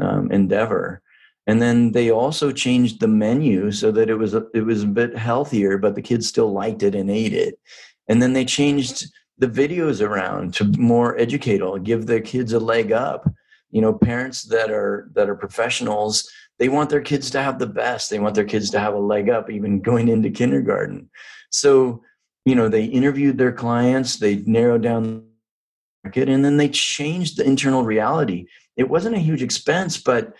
um, 0.00 0.30
endeavor. 0.30 1.02
And 1.46 1.60
then 1.60 1.92
they 1.92 2.10
also 2.10 2.52
changed 2.52 3.00
the 3.00 3.08
menu 3.08 3.72
so 3.72 3.90
that 3.92 4.08
it 4.08 4.14
was 4.14 4.34
it 4.34 4.64
was 4.64 4.84
a 4.84 4.86
bit 4.86 5.16
healthier, 5.16 5.76
but 5.76 5.96
the 5.96 6.02
kids 6.02 6.28
still 6.28 6.52
liked 6.52 6.82
it 6.82 6.94
and 6.94 7.10
ate 7.10 7.32
it. 7.32 7.58
And 8.08 8.22
then 8.22 8.32
they 8.32 8.44
changed 8.44 9.06
the 9.38 9.48
videos 9.48 10.06
around 10.06 10.54
to 10.54 10.64
more 10.78 11.18
educational, 11.18 11.78
give 11.78 12.06
the 12.06 12.20
kids 12.20 12.52
a 12.52 12.60
leg 12.60 12.92
up. 12.92 13.28
You 13.72 13.80
know, 13.80 13.92
parents 13.92 14.44
that 14.44 14.70
are 14.70 15.10
that 15.14 15.28
are 15.28 15.34
professionals, 15.34 16.30
they 16.58 16.68
want 16.68 16.90
their 16.90 17.00
kids 17.00 17.30
to 17.30 17.42
have 17.42 17.58
the 17.58 17.66
best. 17.66 18.10
They 18.10 18.20
want 18.20 18.36
their 18.36 18.44
kids 18.44 18.70
to 18.70 18.78
have 18.78 18.94
a 18.94 18.98
leg 18.98 19.28
up, 19.28 19.50
even 19.50 19.80
going 19.80 20.08
into 20.08 20.30
kindergarten. 20.30 21.10
So 21.50 22.02
you 22.44 22.54
know 22.54 22.68
they 22.68 22.84
interviewed 22.84 23.38
their 23.38 23.52
clients 23.52 24.16
they 24.16 24.36
narrowed 24.46 24.82
down 24.82 25.02
the 25.02 25.22
market 26.04 26.28
and 26.28 26.44
then 26.44 26.56
they 26.56 26.68
changed 26.68 27.36
the 27.36 27.44
internal 27.44 27.84
reality 27.84 28.46
it 28.76 28.88
wasn't 28.88 29.14
a 29.14 29.20
huge 29.20 29.42
expense 29.42 29.98
but 29.98 30.34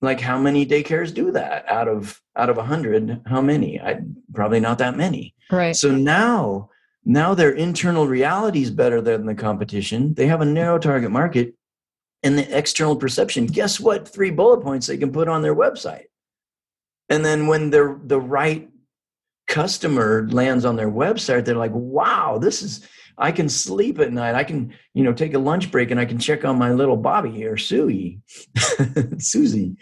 like 0.00 0.20
how 0.20 0.38
many 0.38 0.64
daycares 0.64 1.12
do 1.12 1.30
that 1.32 1.68
out 1.68 1.88
of 1.88 2.20
out 2.36 2.50
of 2.50 2.58
a 2.58 2.62
hundred 2.62 3.20
how 3.26 3.40
many 3.40 3.80
i 3.80 3.98
probably 4.34 4.60
not 4.60 4.78
that 4.78 4.96
many 4.96 5.34
right 5.50 5.76
so 5.76 5.90
now 5.90 6.70
now 7.06 7.34
their 7.34 7.52
internal 7.52 8.08
reality 8.08 8.62
is 8.62 8.70
better 8.72 9.00
than 9.00 9.26
the 9.26 9.34
competition. 9.36 10.12
They 10.14 10.26
have 10.26 10.40
a 10.40 10.44
narrow 10.44 10.76
target 10.76 11.12
market 11.12 11.54
and 12.26 12.36
the 12.36 12.58
external 12.58 12.96
perception. 12.96 13.46
Guess 13.46 13.78
what? 13.78 14.08
Three 14.08 14.32
bullet 14.32 14.60
points 14.60 14.88
they 14.88 14.96
can 14.96 15.12
put 15.12 15.28
on 15.28 15.42
their 15.42 15.54
website. 15.54 16.06
And 17.08 17.24
then 17.24 17.46
when 17.46 17.70
they're 17.70 18.00
the 18.02 18.20
right 18.20 18.68
customer 19.46 20.26
lands 20.28 20.64
on 20.64 20.74
their 20.74 20.90
website, 20.90 21.44
they're 21.44 21.54
like, 21.54 21.70
wow, 21.72 22.38
this 22.38 22.62
is 22.62 22.86
I 23.16 23.30
can 23.30 23.48
sleep 23.48 24.00
at 24.00 24.12
night. 24.12 24.34
I 24.34 24.42
can, 24.42 24.74
you 24.92 25.04
know, 25.04 25.12
take 25.12 25.34
a 25.34 25.38
lunch 25.38 25.70
break 25.70 25.92
and 25.92 26.00
I 26.00 26.04
can 26.04 26.18
check 26.18 26.44
on 26.44 26.58
my 26.58 26.72
little 26.72 26.96
Bobby 26.96 27.46
or 27.46 27.56
Susie. 27.56 28.20
Susie. 29.18 29.76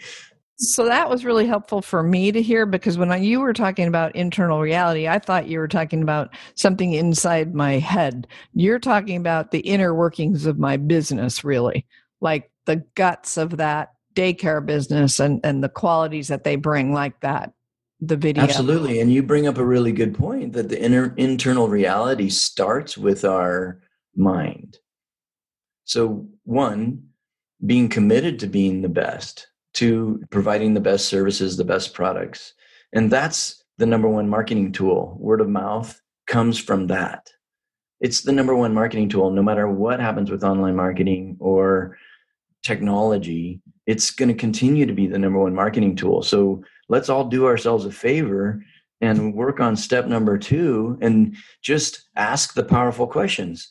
So 0.57 0.85
that 0.85 1.09
was 1.09 1.25
really 1.25 1.47
helpful 1.47 1.81
for 1.81 2.01
me 2.01 2.31
to 2.31 2.41
hear 2.41 2.65
because 2.65 2.97
when 2.97 3.11
I, 3.11 3.17
you 3.17 3.41
were 3.41 3.51
talking 3.51 3.89
about 3.89 4.15
internal 4.15 4.61
reality, 4.61 5.05
I 5.05 5.19
thought 5.19 5.49
you 5.49 5.59
were 5.59 5.67
talking 5.67 6.01
about 6.01 6.29
something 6.53 6.93
inside 6.93 7.53
my 7.53 7.73
head. 7.73 8.27
You're 8.53 8.79
talking 8.79 9.17
about 9.17 9.51
the 9.51 9.59
inner 9.59 9.93
workings 9.93 10.45
of 10.45 10.57
my 10.57 10.77
business, 10.77 11.43
really, 11.43 11.85
like 12.21 12.51
the 12.65 12.83
guts 12.95 13.37
of 13.37 13.57
that 13.57 13.93
daycare 14.13 14.65
business 14.65 15.19
and, 15.19 15.41
and 15.43 15.63
the 15.63 15.69
qualities 15.69 16.29
that 16.29 16.43
they 16.43 16.55
bring, 16.55 16.93
like 16.93 17.19
that. 17.21 17.53
The 18.01 18.17
video. 18.17 18.43
Absolutely. 18.43 18.99
And 18.99 19.11
you 19.11 19.23
bring 19.23 19.47
up 19.47 19.57
a 19.57 19.65
really 19.65 19.91
good 19.91 20.15
point 20.15 20.53
that 20.53 20.69
the 20.69 20.81
inner 20.81 21.13
internal 21.17 21.69
reality 21.69 22.29
starts 22.29 22.97
with 22.97 23.23
our 23.23 23.81
mind. 24.15 24.79
So, 25.85 26.27
one, 26.43 27.03
being 27.65 27.87
committed 27.87 28.39
to 28.39 28.47
being 28.47 28.81
the 28.81 28.89
best 28.89 29.47
to 29.75 30.23
providing 30.29 30.73
the 30.73 30.79
best 30.79 31.07
services, 31.07 31.57
the 31.57 31.63
best 31.63 31.93
products. 31.93 32.53
And 32.93 33.11
that's 33.11 33.63
the 33.77 33.85
number 33.85 34.07
one 34.07 34.29
marketing 34.29 34.71
tool. 34.71 35.17
Word 35.19 35.41
of 35.41 35.49
mouth 35.49 36.01
comes 36.27 36.57
from 36.57 36.87
that. 36.87 37.29
It's 37.99 38.21
the 38.21 38.31
number 38.31 38.55
one 38.55 38.73
marketing 38.73 39.09
tool, 39.09 39.31
no 39.31 39.43
matter 39.43 39.67
what 39.67 39.99
happens 39.99 40.31
with 40.31 40.43
online 40.43 40.75
marketing 40.75 41.37
or 41.39 41.97
technology, 42.65 43.61
it's 43.85 44.11
going 44.11 44.29
to 44.29 44.35
continue 44.35 44.85
to 44.85 44.93
be 44.93 45.07
the 45.07 45.19
number 45.19 45.39
one 45.39 45.53
marketing 45.53 45.95
tool. 45.95 46.23
So 46.23 46.63
let's 46.89 47.09
all 47.09 47.25
do 47.25 47.45
ourselves 47.45 47.85
a 47.85 47.91
favor 47.91 48.63
and 49.01 49.33
work 49.33 49.59
on 49.59 49.75
step 49.75 50.07
number 50.07 50.37
two 50.37 50.97
and 51.01 51.35
just 51.61 52.09
ask 52.15 52.53
the 52.53 52.63
powerful 52.63 53.07
questions. 53.07 53.69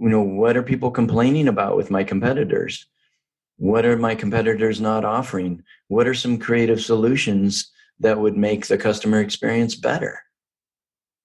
You 0.00 0.08
know, 0.08 0.22
what 0.22 0.56
are 0.56 0.62
people 0.62 0.90
complaining 0.90 1.48
about 1.48 1.76
with 1.76 1.90
my 1.90 2.02
competitors? 2.02 2.86
What 3.56 3.84
are 3.84 3.96
my 3.96 4.14
competitors 4.14 4.80
not 4.80 5.04
offering? 5.04 5.62
What 5.88 6.08
are 6.08 6.14
some 6.14 6.38
creative 6.38 6.80
solutions 6.80 7.70
that 8.00 8.18
would 8.18 8.36
make 8.36 8.66
the 8.66 8.78
customer 8.78 9.20
experience 9.20 9.76
better? 9.76 10.18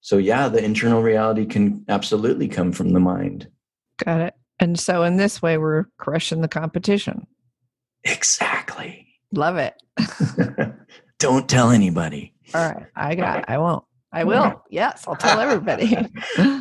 So, 0.02 0.18
yeah, 0.18 0.48
the 0.48 0.64
internal 0.64 1.02
reality 1.02 1.46
can 1.46 1.84
absolutely 1.90 2.48
come 2.48 2.72
from 2.72 2.94
the 2.94 3.00
mind. 3.00 3.48
Got 3.98 4.22
it. 4.22 4.37
And 4.60 4.80
so, 4.80 5.04
in 5.04 5.18
this 5.18 5.42
way, 5.42 5.58
we're 5.58 5.86
crushing 5.98 6.42
the 6.42 6.48
competition. 6.48 7.28
Exactly. 8.04 9.08
Love 9.32 9.58
it. 9.58 9.76
Don't 11.20 11.48
tell 11.48 11.72
anybody. 11.72 12.34
All 12.54 12.72
right. 12.72 12.86
I 12.96 13.16
got 13.16 13.40
it. 13.40 13.46
I 13.48 13.58
won't. 13.58 13.84
I 14.12 14.24
will. 14.24 14.64
Yes, 14.70 15.06
I'll 15.08 15.16
tell 15.16 15.40
everybody. 15.40 15.96
All 16.40 16.56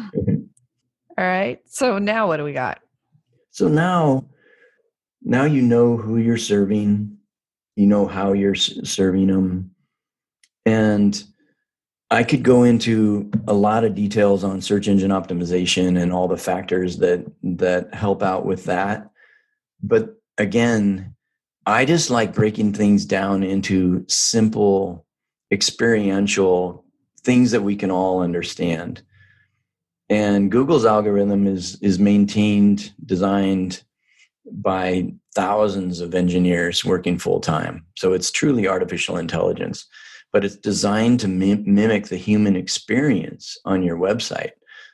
right. 1.19 1.59
So, 1.67 1.99
now 1.99 2.27
what 2.27 2.39
do 2.39 2.45
we 2.45 2.53
got? 2.53 2.81
So, 3.51 3.69
now 3.69 4.29
now 5.23 5.45
you 5.45 5.63
know 5.63 5.97
who 5.97 6.19
you're 6.19 6.37
serving 6.37 7.17
you 7.77 7.87
know 7.87 8.07
how 8.07 8.33
you're 8.33 8.55
serving 8.55 9.29
them 9.29 9.71
and 10.65 11.23
i 12.11 12.23
could 12.23 12.43
go 12.43 12.63
into 12.63 13.31
a 13.49 13.53
lot 13.53 13.85
of 13.85 13.95
details 13.95 14.45
on 14.45 14.61
search 14.61 14.89
engine 14.89 15.11
optimization 15.11 16.01
and 16.01 16.13
all 16.13 16.29
the 16.29 16.37
factors 16.37 16.99
that 16.99 17.25
that 17.43 17.93
help 17.95 18.23
out 18.23 18.47
with 18.47 18.65
that. 18.65 19.11
But 19.83 20.17
again 20.39 21.15
i 21.65 21.85
just 21.85 22.11
like 22.11 22.35
breaking 22.35 22.73
things 22.73 23.05
down 23.05 23.43
into 23.43 24.05
simple 24.09 25.05
experiential 25.51 26.85
things 27.23 27.51
that 27.51 27.63
we 27.63 27.77
can 27.77 27.91
all 27.91 28.21
understand. 28.21 29.03
And 30.09 30.51
google's 30.51 30.87
algorithm 30.87 31.47
is 31.47 31.81
is 31.83 31.99
maintained 31.99 32.93
designed 33.05 33.83
by 34.51 35.13
thousands 35.35 36.01
of 36.01 36.15
engineers 36.15 36.85
working 36.85 37.19
full 37.19 37.41
time. 37.41 37.85
So 37.97 38.13
it's 38.13 38.31
truly 38.31 38.69
artificial 38.69 39.17
intelligence, 39.17 39.87
but 40.37 40.45
it's 40.45 40.57
designed 40.57 41.19
to 41.19 41.29
mim- 41.29 41.65
mimic 41.67 42.09
the 42.09 42.17
human 42.19 42.57
experience 42.57 43.57
on 43.65 43.83
your 43.83 43.97
website. 43.97 44.51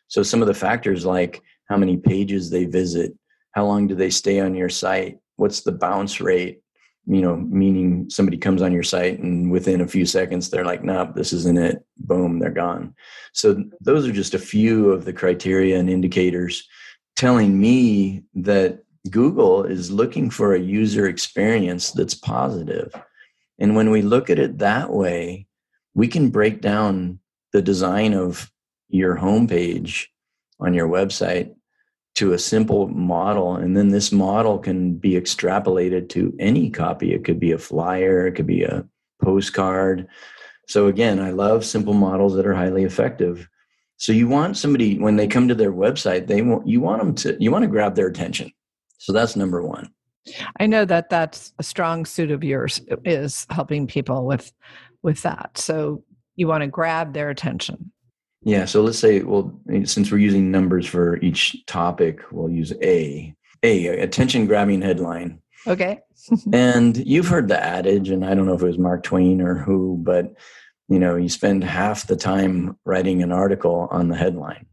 So 0.07 0.23
some 0.23 0.41
of 0.41 0.47
the 0.47 0.55
factors 0.55 1.05
like 1.05 1.43
how 1.69 1.77
many 1.77 1.97
pages 1.97 2.49
they 2.49 2.65
visit, 2.65 3.13
how 3.51 3.67
long 3.67 3.89
do 3.89 3.97
they 3.97 4.09
stay 4.09 4.39
on 4.39 4.55
your 4.55 4.69
site, 4.69 5.19
what's 5.35 5.63
the 5.63 5.73
bounce 5.73 6.21
rate, 6.21 6.61
you 7.07 7.23
know, 7.23 7.35
meaning 7.35 8.09
somebody 8.09 8.39
comes 8.39 8.63
on 8.63 8.71
your 8.71 8.85
site 8.85 9.19
and 9.19 9.51
within 9.51 9.81
a 9.81 9.89
few 9.89 10.07
seconds 10.07 10.49
they're 10.49 10.65
like, 10.65 10.85
nope, 10.85 11.17
this 11.17 11.33
isn't 11.33 11.59
it. 11.59 11.85
Boom, 11.97 12.39
they're 12.39 12.51
gone. 12.51 12.95
So 13.33 13.65
those 13.81 14.07
are 14.07 14.13
just 14.13 14.35
a 14.35 14.39
few 14.39 14.93
of 14.93 15.05
the 15.05 15.13
criteria 15.13 15.77
and 15.77 15.91
indicators 15.91 16.69
telling 17.17 17.61
me 17.61 18.23
that 18.35 18.85
Google 19.11 19.65
is 19.65 19.91
looking 19.91 20.31
for 20.31 20.55
a 20.55 20.61
user 20.61 21.09
experience 21.09 21.91
that's 21.91 22.15
positive. 22.15 22.95
And 23.59 23.77
when 23.77 23.91
we 23.91 24.03
look 24.03 24.31
at 24.31 24.39
it 24.39 24.59
that 24.59 24.93
way, 24.93 25.47
we 25.95 26.09
can 26.09 26.31
break 26.31 26.61
down 26.61 27.21
the 27.53 27.63
design 27.63 28.15
of 28.15 28.51
your 28.89 29.17
homepage 29.17 30.07
on 30.59 30.75
your 30.75 30.89
website 30.89 31.55
to 32.15 32.33
a 32.33 32.39
simple 32.39 32.89
model. 32.89 33.57
And 33.57 33.77
then 33.77 33.89
this 33.89 34.13
model 34.13 34.59
can 34.59 34.95
be 34.95 35.13
extrapolated 35.13 36.09
to 36.11 36.35
any 36.39 36.71
copy. 36.71 37.13
It 37.13 37.25
could 37.25 37.41
be 37.41 37.53
a 37.53 37.59
flyer, 37.59 38.27
it 38.27 38.33
could 38.33 38.47
be 38.47 38.63
a 38.65 38.87
postcard. 39.23 40.09
So, 40.69 40.87
again, 40.87 41.21
I 41.21 41.31
love 41.31 41.65
simple 41.65 41.95
models 41.95 42.35
that 42.35 42.47
are 42.47 42.55
highly 42.55 42.85
effective. 42.85 43.49
So 44.03 44.11
you 44.11 44.27
want 44.27 44.57
somebody 44.57 44.99
when 44.99 45.15
they 45.15 45.29
come 45.29 45.47
to 45.47 45.55
their 45.55 45.73
website, 45.73 46.27
they 46.27 46.43
want 46.43 46.67
you 46.67 46.81
want 46.81 47.01
them 47.01 47.15
to 47.15 47.37
you 47.39 47.53
want 47.53 47.63
to 47.63 47.69
grab 47.69 47.95
their 47.95 48.09
attention. 48.09 48.53
So 48.99 49.13
that's 49.13 49.37
number 49.37 49.63
one. 49.63 49.93
I 50.61 50.67
know 50.67 50.85
that 50.85 51.11
that's 51.11 51.53
a 51.59 51.63
strong 51.63 52.05
suit 52.05 52.31
of 52.31 52.45
yours 52.45 52.81
uh, 52.91 52.97
is 53.05 53.47
helping 53.51 53.87
people 53.87 54.27
with 54.27 54.53
with 55.03 55.23
that. 55.23 55.59
So 55.59 56.05
you 56.37 56.47
want 56.47 56.63
to 56.63 56.69
grab 56.69 57.13
their 57.13 57.31
attention. 57.31 57.93
Yeah. 58.45 58.65
So 58.65 58.83
let's 58.83 58.99
say, 58.99 59.23
well, 59.23 59.59
eh, 59.71 59.85
since 59.85 60.11
we're 60.11 60.19
using 60.19 60.51
numbers 60.51 60.87
for 60.87 61.17
each 61.19 61.65
topic, 61.67 62.21
we'll 62.31 62.51
use 62.51 62.73
A. 62.83 63.35
A 63.65 63.87
attention 63.87 64.47
grabbing 64.47 64.83
headline. 64.83 65.41
Okay. 65.67 66.01
and 66.53 66.97
you've 66.97 67.29
heard 67.29 67.49
the 67.49 67.63
adage, 67.63 68.11
and 68.11 68.25
I 68.25 68.35
don't 68.35 68.47
know 68.47 68.55
if 68.55 68.63
it 68.63 68.67
was 68.67 68.79
Mark 68.79 69.05
Twain 69.05 69.41
or 69.41 69.55
who, 69.55 69.99
but 70.03 70.35
you 70.89 70.99
know, 70.99 71.17
you 71.17 71.29
spend 71.29 71.65
half 71.65 72.07
the 72.07 72.17
time 72.17 72.77
writing 72.85 73.23
an 73.23 73.33
article 73.33 73.89
on 73.91 74.09
the 74.09 74.17
headline 74.17 74.67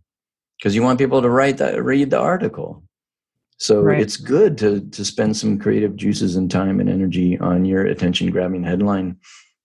because 0.58 0.76
you 0.76 0.84
want 0.84 1.00
people 1.00 1.22
to 1.22 1.30
write 1.30 1.58
that, 1.58 1.82
read 1.84 2.10
the 2.10 2.20
article. 2.20 2.84
So 3.60 3.82
right. 3.82 4.00
it's 4.00 4.16
good 4.16 4.58
to 4.60 4.80
to 4.82 5.06
spend 5.06 5.36
some 5.36 5.60
creative 5.60 5.98
juices 5.98 6.38
and 6.38 6.50
time 6.50 6.80
and 6.80 6.90
energy 6.90 7.38
on 7.40 7.66
your 7.66 7.86
attention 7.86 8.32
grabbing 8.32 8.64
headline, 8.64 9.18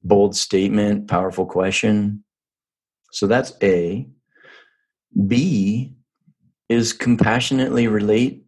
bold 0.03 0.37
statement, 0.37 1.09
powerful 1.09 1.47
question. 1.47 2.25
So 3.13 3.29
that's 3.29 3.53
A. 3.63 4.09
B 5.29 5.95
is 6.69 6.93
compassionately 6.93 7.87
relate 7.87 8.45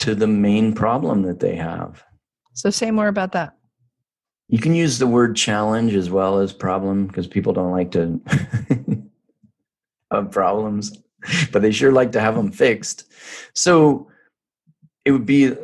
to 0.00 0.16
the 0.16 0.26
main 0.26 0.74
problem 0.74 1.22
that 1.22 1.38
they 1.38 1.54
have. 1.54 2.02
So 2.54 2.68
say 2.70 2.90
more 2.90 3.06
about 3.06 3.30
that. 3.32 3.56
You 4.48 4.58
can 4.58 4.74
use 4.74 4.98
the 4.98 5.06
word 5.06 5.36
challenge 5.36 5.94
as 5.94 6.10
well 6.10 6.40
as 6.40 6.52
problem 6.52 7.06
because 7.06 7.28
people 7.28 7.52
don't 7.52 7.70
like 7.70 7.92
to 7.92 8.20
have 10.12 10.32
problems, 10.32 10.98
but 11.52 11.62
they 11.62 11.70
sure 11.70 11.92
like 11.92 12.10
to 12.12 12.20
have 12.20 12.34
them 12.34 12.50
fixed. 12.50 13.04
So 13.54 14.08
it 15.04 15.12
would 15.12 15.26
be 15.26 15.54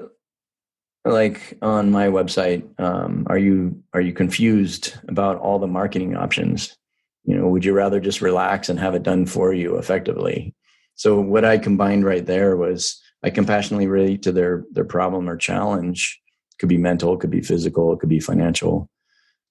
like 1.04 1.56
on 1.62 1.90
my 1.90 2.08
website 2.08 2.68
um, 2.80 3.26
are 3.28 3.38
you 3.38 3.82
are 3.94 4.00
you 4.00 4.12
confused 4.12 4.94
about 5.08 5.38
all 5.38 5.58
the 5.58 5.66
marketing 5.66 6.16
options? 6.16 6.76
You 7.24 7.36
know 7.36 7.48
would 7.48 7.64
you 7.64 7.72
rather 7.72 8.00
just 8.00 8.20
relax 8.20 8.68
and 8.68 8.78
have 8.78 8.94
it 8.94 9.02
done 9.02 9.26
for 9.26 9.52
you 9.52 9.76
effectively? 9.76 10.54
So 10.94 11.20
what 11.20 11.44
i 11.44 11.58
combined 11.58 12.04
right 12.04 12.26
there 12.26 12.56
was 12.56 13.00
i 13.22 13.30
compassionately 13.30 13.86
relate 13.86 14.22
to 14.22 14.32
their 14.32 14.64
their 14.72 14.84
problem 14.84 15.28
or 15.28 15.36
challenge. 15.36 16.20
It 16.52 16.58
could 16.58 16.68
be 16.68 16.78
mental 16.78 17.14
it 17.14 17.20
could 17.20 17.30
be 17.30 17.42
physical 17.42 17.92
it 17.92 18.00
could 18.00 18.08
be 18.08 18.20
financial. 18.20 18.90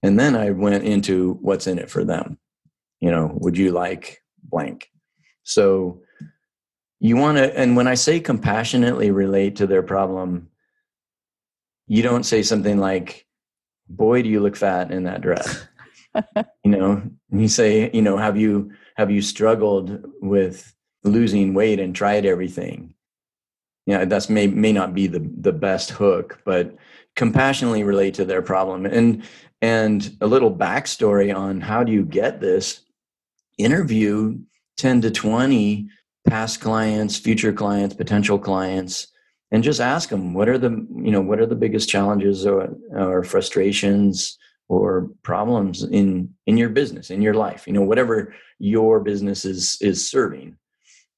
And 0.04 0.20
then 0.20 0.36
i 0.36 0.52
went 0.52 0.84
into 0.84 1.38
what's 1.42 1.68
in 1.68 1.80
it 1.80 1.90
for 1.90 2.04
them. 2.04 2.38
You 3.00 3.12
know 3.12 3.32
would 3.36 3.58
you 3.58 3.72
like 3.72 4.22
blank? 4.44 4.90
So 5.44 6.02
you 7.00 7.16
want 7.16 7.38
to 7.38 7.58
and 7.58 7.76
when 7.76 7.88
i 7.88 7.94
say 7.94 8.20
compassionately 8.20 9.12
relate 9.12 9.56
to 9.56 9.68
their 9.68 9.84
problem 9.84 10.50
you 11.88 12.02
don't 12.02 12.24
say 12.24 12.42
something 12.44 12.78
like 12.78 13.26
boy 13.88 14.22
do 14.22 14.30
you 14.30 14.40
look 14.40 14.56
fat 14.56 14.92
in 14.92 15.04
that 15.04 15.22
dress 15.22 15.68
you 16.64 16.72
know 16.72 17.02
you 17.32 17.48
say 17.48 17.90
you 17.94 18.02
know 18.02 18.18
have 18.18 18.38
you 18.38 18.72
have 18.96 19.12
you 19.12 19.22
struggled 19.22 20.04
with 20.22 20.74
losing 21.08 21.54
weight 21.54 21.80
and 21.80 21.96
tried 21.96 22.26
everything. 22.26 22.94
Yeah, 23.86 24.06
that's 24.06 24.30
may 24.30 24.48
may 24.48 24.74
not 24.74 24.94
be 24.94 25.08
the 25.08 25.20
the 25.38 25.54
best 25.54 25.92
hook, 25.92 26.42
but 26.44 26.76
compassionately 27.16 27.84
relate 27.84 28.16
to 28.16 28.26
their 28.26 28.42
problem. 28.42 28.86
And 28.86 29.24
and 29.62 30.18
a 30.20 30.28
little 30.28 30.54
backstory 30.54 31.34
on 31.34 31.62
how 31.62 31.84
do 31.84 31.92
you 31.92 32.04
get 32.04 32.42
this? 32.42 32.82
Interview 33.58 34.40
10 34.78 35.02
to 35.02 35.12
20 35.12 35.90
past 36.28 36.62
clients, 36.62 37.18
future 37.18 37.54
clients, 37.54 37.96
potential 37.96 38.38
clients, 38.38 39.08
and 39.52 39.64
just 39.64 39.80
ask 39.80 40.10
them 40.10 40.34
what 40.34 40.50
are 40.50 40.58
the 40.58 40.70
you 40.70 41.12
know 41.12 41.22
what 41.22 41.40
are 41.40 41.46
the 41.46 41.56
biggest 41.56 41.90
challenges 41.90 42.46
or, 42.46 42.76
or 42.92 43.24
frustrations 43.24 44.38
or 44.68 45.10
problems 45.24 45.84
in 45.84 46.30
in 46.46 46.58
your 46.58 46.70
business 46.70 47.10
in 47.10 47.22
your 47.22 47.34
life 47.34 47.66
you 47.66 47.72
know 47.72 47.82
whatever 47.82 48.34
your 48.60 49.00
business 49.00 49.46
is 49.46 49.78
is 49.82 50.10
serving. 50.10 50.58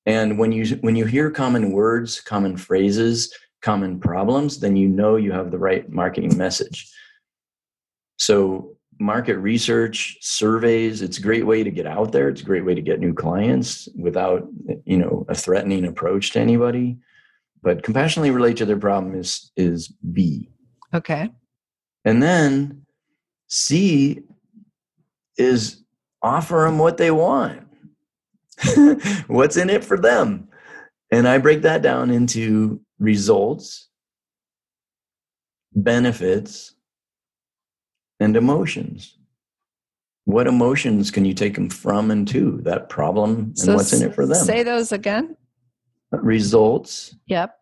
And 0.06 0.40
when 0.40 0.52
you 0.52 0.76
when 0.78 0.96
you 0.96 1.06
hear 1.06 1.32
common 1.32 1.72
words 1.72 2.22
common 2.22 2.58
phrases 2.58 3.34
common 3.62 4.00
problems 4.00 4.60
then 4.60 4.76
you 4.76 4.88
know 4.88 5.16
you 5.16 5.32
have 5.32 5.52
the 5.52 5.58
right 5.58 5.90
marketing 5.90 6.38
message. 6.38 6.92
So 8.18 8.76
market 9.00 9.38
research 9.38 10.18
surveys 10.22 11.02
it's 11.02 11.18
a 11.18 11.22
great 11.22 11.46
way 11.46 11.64
to 11.64 11.72
get 11.72 11.88
out 11.88 12.12
there. 12.12 12.30
It's 12.30 12.42
a 12.42 12.46
great 12.46 12.66
way 12.66 12.76
to 12.76 12.82
get 12.82 13.00
new 13.00 13.14
clients 13.14 13.88
without 13.98 14.48
you 14.86 14.98
know 14.98 15.26
a 15.30 15.36
threatening 15.36 15.86
approach 15.86 16.32
to 16.32 16.40
anybody. 16.40 16.98
But 17.62 17.84
compassionately 17.84 18.32
relate 18.32 18.58
to 18.58 18.66
their 18.66 18.78
problem 18.78 19.16
is 19.16 19.52
is 19.56 19.88
b. 19.88 20.50
Okay. 20.94 21.32
And 22.06 22.22
then 22.22 22.86
c 23.48 24.22
is 25.38 25.84
offer 26.22 26.66
them 26.66 26.78
what 26.78 26.98
they 26.98 27.12
want. 27.12 27.62
What's 29.28 29.58
in 29.58 29.70
it 29.70 29.84
for 29.84 29.98
them? 29.98 30.50
And 31.12 31.28
i 31.28 31.38
break 31.38 31.62
that 31.64 31.82
down 31.82 32.12
into 32.12 32.82
results 33.00 33.90
benefits 35.76 36.76
and 38.20 38.36
emotions. 38.36 39.18
What 40.26 40.48
emotions 40.48 41.10
can 41.10 41.26
you 41.26 41.34
take 41.34 41.56
them 41.56 41.70
from 41.70 42.12
and 42.12 42.28
to 42.28 42.60
that 42.64 42.90
problem 42.90 43.36
and 43.36 43.58
so 43.60 43.76
what's 43.76 43.94
in 43.94 44.08
it 44.08 44.14
for 44.14 44.26
them? 44.26 44.36
Say 44.36 44.64
those 44.64 44.92
again. 44.92 45.36
Results. 46.12 47.16
Yep. 47.28 47.56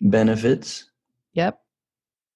Benefits. 0.00 0.90
Yep. 1.34 1.60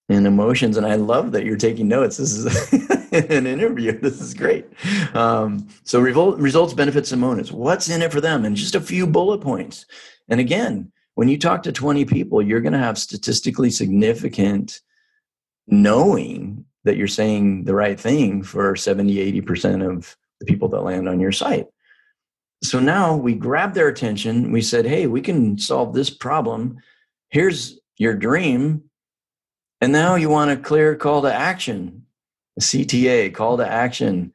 And 0.08 0.26
emotions. 0.26 0.76
And 0.76 0.86
I 0.86 0.96
love 0.96 1.32
that 1.32 1.44
you're 1.44 1.56
taking 1.56 1.88
notes. 1.88 2.18
This 2.18 2.36
is 2.36 2.72
an 3.12 3.46
interview. 3.46 3.98
This 3.98 4.20
is 4.20 4.34
great. 4.34 4.66
Um, 5.14 5.68
so 5.82 5.98
results, 6.00 6.74
benefits, 6.74 7.10
and 7.10 7.22
emotions. 7.22 7.50
What's 7.50 7.88
in 7.88 8.02
it 8.02 8.12
for 8.12 8.20
them? 8.20 8.44
And 8.44 8.54
just 8.54 8.74
a 8.74 8.80
few 8.80 9.06
bullet 9.06 9.40
points. 9.40 9.86
And 10.28 10.40
again, 10.40 10.92
when 11.14 11.28
you 11.28 11.38
talk 11.38 11.62
to 11.62 11.72
20 11.72 12.04
people, 12.04 12.42
you're 12.42 12.60
going 12.60 12.72
to 12.72 12.78
have 12.78 12.98
statistically 12.98 13.70
significant 13.70 14.80
knowing 15.66 16.64
that 16.84 16.96
you're 16.96 17.08
saying 17.08 17.64
the 17.64 17.74
right 17.74 17.98
thing 17.98 18.42
for 18.42 18.76
70, 18.76 19.40
80% 19.42 19.88
of 19.88 20.16
the 20.40 20.46
people 20.46 20.68
that 20.68 20.82
land 20.82 21.08
on 21.08 21.20
your 21.20 21.32
site. 21.32 21.66
So 22.62 22.80
now 22.80 23.16
we 23.16 23.34
grab 23.34 23.74
their 23.74 23.88
attention. 23.88 24.52
We 24.52 24.62
said, 24.62 24.86
hey, 24.86 25.06
we 25.06 25.20
can 25.20 25.58
solve 25.58 25.94
this 25.94 26.10
problem. 26.10 26.78
Here's 27.28 27.78
your 27.98 28.14
dream. 28.14 28.84
And 29.80 29.92
now 29.92 30.14
you 30.14 30.30
want 30.30 30.50
a 30.50 30.56
clear 30.56 30.94
call 30.94 31.22
to 31.22 31.34
action, 31.34 32.06
a 32.56 32.60
CTA, 32.60 33.34
call 33.34 33.58
to 33.58 33.68
action. 33.68 34.32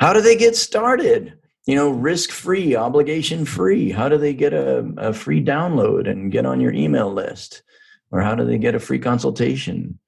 How 0.00 0.12
do 0.12 0.20
they 0.20 0.36
get 0.36 0.56
started? 0.56 1.34
You 1.66 1.76
know, 1.76 1.90
risk 1.90 2.30
free, 2.30 2.74
obligation 2.74 3.44
free. 3.44 3.92
How 3.92 4.08
do 4.08 4.18
they 4.18 4.34
get 4.34 4.52
a, 4.52 4.78
a 4.96 5.12
free 5.12 5.44
download 5.44 6.10
and 6.10 6.32
get 6.32 6.46
on 6.46 6.60
your 6.60 6.72
email 6.72 7.12
list? 7.12 7.62
Or 8.10 8.20
how 8.20 8.34
do 8.34 8.44
they 8.44 8.58
get 8.58 8.74
a 8.74 8.80
free 8.80 8.98
consultation? 8.98 10.00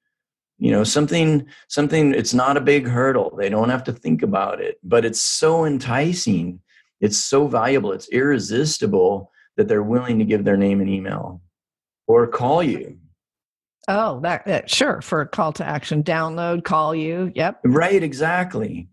You 0.57 0.71
know 0.71 0.83
something 0.83 1.45
something 1.67 2.13
it's 2.13 2.33
not 2.33 2.57
a 2.57 2.61
big 2.61 2.87
hurdle. 2.87 3.35
They 3.37 3.49
don't 3.49 3.69
have 3.69 3.83
to 3.85 3.93
think 3.93 4.23
about 4.23 4.61
it 4.61 4.77
but 4.83 5.05
it's 5.05 5.21
so 5.21 5.65
enticing. 5.65 6.59
It's 7.01 7.17
so 7.17 7.47
valuable. 7.47 7.91
It's 7.91 8.09
irresistible 8.09 9.31
that 9.57 9.67
they're 9.67 9.83
willing 9.83 10.19
to 10.19 10.25
give 10.25 10.43
their 10.43 10.57
name 10.57 10.81
and 10.81 10.89
email 10.89 11.41
or 12.07 12.27
call 12.27 12.63
you. 12.63 12.97
Oh 13.87 14.19
that, 14.21 14.45
that 14.45 14.69
sure 14.69 15.01
for 15.01 15.21
a 15.21 15.27
call 15.27 15.53
to 15.53 15.65
action. 15.65 16.03
Download 16.03 16.63
call 16.63 16.95
you. 16.95 17.31
Yep. 17.35 17.61
Right 17.65 18.01
exactly. 18.01 18.87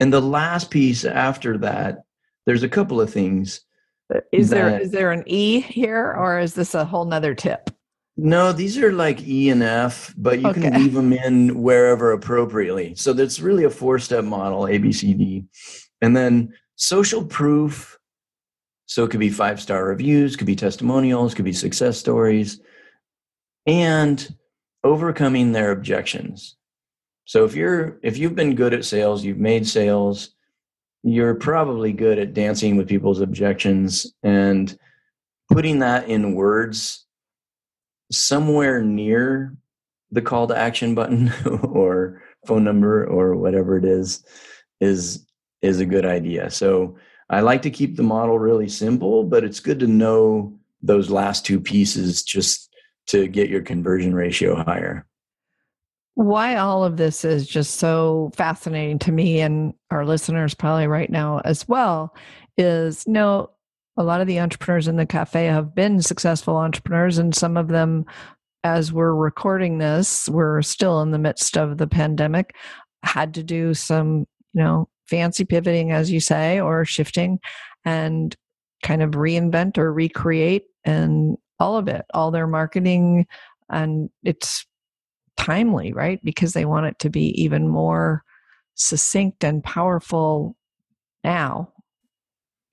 And 0.00 0.12
the 0.12 0.22
last 0.22 0.70
piece 0.70 1.04
after 1.04 1.58
that 1.58 2.02
there's 2.46 2.62
a 2.62 2.68
couple 2.68 3.00
of 3.00 3.12
things 3.12 3.60
is 4.32 4.48
there 4.48 4.80
is 4.80 4.90
there 4.90 5.12
an 5.12 5.22
e 5.26 5.60
here 5.60 6.14
or 6.18 6.38
is 6.38 6.54
this 6.54 6.74
a 6.74 6.84
whole 6.84 7.04
nother 7.04 7.34
tip 7.34 7.70
no, 8.20 8.52
these 8.52 8.76
are 8.78 8.92
like 8.92 9.26
E 9.28 9.48
and 9.48 9.62
F, 9.62 10.12
but 10.18 10.40
you 10.40 10.48
okay. 10.48 10.62
can 10.62 10.74
leave 10.74 10.92
them 10.92 11.12
in 11.12 11.62
wherever 11.62 12.10
appropriately. 12.10 12.96
So 12.96 13.12
that's 13.12 13.38
really 13.38 13.62
a 13.62 13.70
four 13.70 14.00
step 14.00 14.24
model 14.24 14.66
A, 14.66 14.76
B, 14.76 14.92
C, 14.92 15.14
D. 15.14 15.44
And 16.02 16.16
then 16.16 16.52
social 16.74 17.24
proof. 17.24 17.96
So 18.86 19.04
it 19.04 19.12
could 19.12 19.20
be 19.20 19.30
five 19.30 19.60
star 19.60 19.84
reviews, 19.84 20.34
could 20.34 20.48
be 20.48 20.56
testimonials, 20.56 21.32
could 21.32 21.44
be 21.44 21.52
success 21.52 21.96
stories, 21.96 22.60
and 23.66 24.34
overcoming 24.82 25.52
their 25.52 25.70
objections. 25.70 26.56
So 27.24 27.44
if 27.44 27.54
you're 27.54 28.00
if 28.02 28.18
you've 28.18 28.34
been 28.34 28.56
good 28.56 28.74
at 28.74 28.84
sales, 28.84 29.24
you've 29.24 29.38
made 29.38 29.64
sales, 29.64 30.30
you're 31.04 31.36
probably 31.36 31.92
good 31.92 32.18
at 32.18 32.34
dancing 32.34 32.76
with 32.76 32.88
people's 32.88 33.20
objections 33.20 34.12
and 34.24 34.76
putting 35.52 35.78
that 35.80 36.08
in 36.08 36.34
words 36.34 37.04
somewhere 38.10 38.82
near 38.82 39.54
the 40.10 40.22
call 40.22 40.46
to 40.46 40.56
action 40.56 40.94
button 40.94 41.32
or 41.62 42.22
phone 42.46 42.64
number 42.64 43.06
or 43.06 43.36
whatever 43.36 43.76
it 43.76 43.84
is 43.84 44.24
is 44.80 45.26
is 45.60 45.80
a 45.80 45.86
good 45.86 46.06
idea. 46.06 46.50
So 46.50 46.96
I 47.30 47.40
like 47.40 47.62
to 47.62 47.70
keep 47.70 47.96
the 47.96 48.02
model 48.02 48.38
really 48.38 48.68
simple, 48.68 49.24
but 49.24 49.44
it's 49.44 49.60
good 49.60 49.80
to 49.80 49.86
know 49.86 50.56
those 50.82 51.10
last 51.10 51.44
two 51.44 51.60
pieces 51.60 52.22
just 52.22 52.70
to 53.08 53.26
get 53.26 53.50
your 53.50 53.62
conversion 53.62 54.14
ratio 54.14 54.62
higher. 54.62 55.04
Why 56.14 56.56
all 56.56 56.84
of 56.84 56.96
this 56.96 57.24
is 57.24 57.46
just 57.46 57.76
so 57.76 58.30
fascinating 58.34 58.98
to 59.00 59.12
me 59.12 59.40
and 59.40 59.74
our 59.90 60.04
listeners 60.04 60.54
probably 60.54 60.86
right 60.86 61.10
now 61.10 61.40
as 61.44 61.66
well 61.68 62.14
is 62.56 63.06
no 63.06 63.50
a 63.98 64.04
lot 64.04 64.20
of 64.20 64.28
the 64.28 64.38
entrepreneurs 64.38 64.86
in 64.86 64.96
the 64.96 65.04
cafe 65.04 65.46
have 65.46 65.74
been 65.74 66.00
successful 66.00 66.56
entrepreneurs, 66.56 67.18
and 67.18 67.34
some 67.34 67.56
of 67.56 67.68
them, 67.68 68.04
as 68.62 68.92
we're 68.92 69.14
recording 69.14 69.78
this, 69.78 70.28
we're 70.28 70.62
still 70.62 71.02
in 71.02 71.10
the 71.10 71.18
midst 71.18 71.58
of 71.58 71.78
the 71.78 71.88
pandemic, 71.88 72.54
had 73.02 73.34
to 73.34 73.42
do 73.42 73.74
some, 73.74 74.20
you 74.52 74.62
know, 74.62 74.88
fancy 75.08 75.44
pivoting, 75.44 75.90
as 75.90 76.12
you 76.12 76.20
say, 76.20 76.60
or 76.60 76.84
shifting 76.84 77.40
and 77.84 78.36
kind 78.82 79.02
of 79.02 79.10
reinvent 79.12 79.78
or 79.78 79.92
recreate 79.92 80.64
and 80.84 81.36
all 81.58 81.76
of 81.76 81.88
it, 81.88 82.04
all 82.14 82.30
their 82.30 82.46
marketing. 82.46 83.26
And 83.68 84.10
it's 84.22 84.64
timely, 85.36 85.92
right? 85.92 86.20
Because 86.22 86.52
they 86.52 86.64
want 86.64 86.86
it 86.86 86.98
to 87.00 87.10
be 87.10 87.30
even 87.42 87.68
more 87.68 88.22
succinct 88.74 89.42
and 89.42 89.64
powerful 89.64 90.54
now 91.24 91.72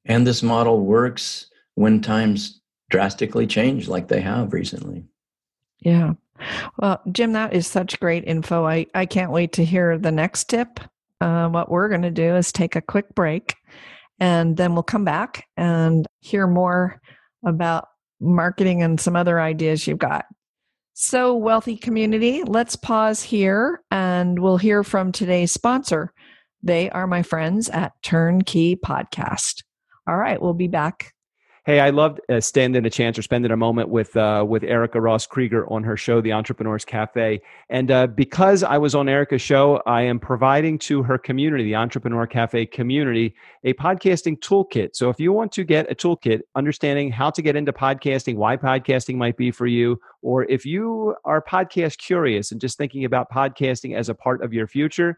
and 0.06 0.26
this 0.26 0.44
model 0.44 0.82
works 0.82 1.48
when 1.76 2.02
times 2.02 2.62
drastically 2.90 3.48
change 3.48 3.88
like 3.88 4.08
they 4.08 4.22
have 4.22 4.54
recently. 4.54 5.06
Yeah. 5.80 6.14
Well, 6.78 7.02
Jim, 7.12 7.34
that 7.34 7.54
is 7.54 7.68
such 7.68 8.00
great 8.00 8.26
info. 8.26 8.66
I, 8.66 8.88
I 8.94 9.06
can't 9.06 9.32
wait 9.32 9.54
to 9.54 9.66
hear 9.66 9.98
the 9.98 10.12
next 10.12 10.50
tip. 10.50 10.80
Uh, 11.22 11.48
what 11.50 11.72
we're 11.72 11.90
going 11.90 12.02
to 12.02 12.12
do 12.12 12.36
is 12.36 12.52
take 12.52 12.76
a 12.76 12.82
quick 12.82 13.16
break 13.16 13.56
and 14.20 14.58
then 14.58 14.74
we'll 14.74 14.84
come 14.84 15.06
back 15.06 15.46
and 15.58 16.06
hear 16.20 16.48
more 16.48 17.02
about 17.46 17.88
marketing 18.20 18.82
and 18.82 19.00
some 19.00 19.16
other 19.16 19.40
ideas 19.40 19.88
you've 19.88 19.98
got. 19.98 20.26
So, 20.94 21.36
wealthy 21.36 21.76
community, 21.76 22.44
let's 22.44 22.78
pause 22.78 23.22
here 23.22 23.82
and 23.92 24.40
we'll 24.40 24.58
hear 24.58 24.82
from 24.84 25.12
today's 25.12 25.52
sponsor. 25.52 26.14
They 26.64 26.90
are 26.90 27.06
my 27.06 27.22
friends 27.22 27.70
at 27.70 27.92
Turnkey 28.02 28.78
Podcast. 28.78 29.64
All 30.08 30.18
right, 30.18 30.42
we'll 30.42 30.54
be 30.54 30.68
back. 30.68 31.16
Hey, 31.66 31.80
I 31.80 31.90
loved 31.90 32.22
uh, 32.30 32.40
standing 32.42 32.86
a 32.86 32.92
chance 32.92 33.18
or 33.18 33.24
spending 33.24 33.52
a 33.52 33.58
moment 33.58 33.90
with 33.90 34.16
uh, 34.16 34.46
with 34.48 34.64
Erica 34.64 35.02
Ross 35.02 35.26
Krieger 35.26 35.68
on 35.74 35.84
her 35.84 35.98
show, 35.98 36.22
The 36.22 36.32
Entrepreneurs 36.32 36.86
Cafe. 36.86 37.42
And 37.72 37.90
uh, 37.90 38.06
because 38.06 38.62
I 38.62 38.78
was 38.78 38.94
on 38.94 39.10
Erica's 39.10 39.42
show, 39.42 39.82
I 39.88 40.04
am 40.04 40.20
providing 40.20 40.78
to 40.80 41.02
her 41.02 41.18
community, 41.18 41.64
the 41.64 41.74
Entrepreneur 41.74 42.28
Cafe 42.28 42.68
community, 42.68 43.34
a 43.64 43.74
podcasting 43.74 44.40
toolkit. 44.42 44.90
So 44.96 45.10
if 45.10 45.20
you 45.20 45.34
want 45.34 45.52
to 45.54 45.64
get 45.64 45.92
a 45.92 45.96
toolkit, 45.96 46.42
understanding 46.54 47.12
how 47.12 47.32
to 47.32 47.42
get 47.42 47.56
into 47.56 47.74
podcasting, 47.74 48.36
why 48.36 48.58
podcasting 48.58 49.16
might 49.16 49.36
be 49.36 49.50
for 49.50 49.66
you, 49.66 50.00
or 50.22 50.44
if 50.44 50.68
you 50.68 51.16
are 51.26 51.42
podcast 51.42 51.98
curious 51.98 52.52
and 52.52 52.62
just 52.62 52.78
thinking 52.78 53.06
about 53.06 53.32
podcasting 53.32 53.98
as 53.98 54.08
a 54.08 54.14
part 54.14 54.44
of 54.44 54.54
your 54.54 54.68
future, 54.68 55.18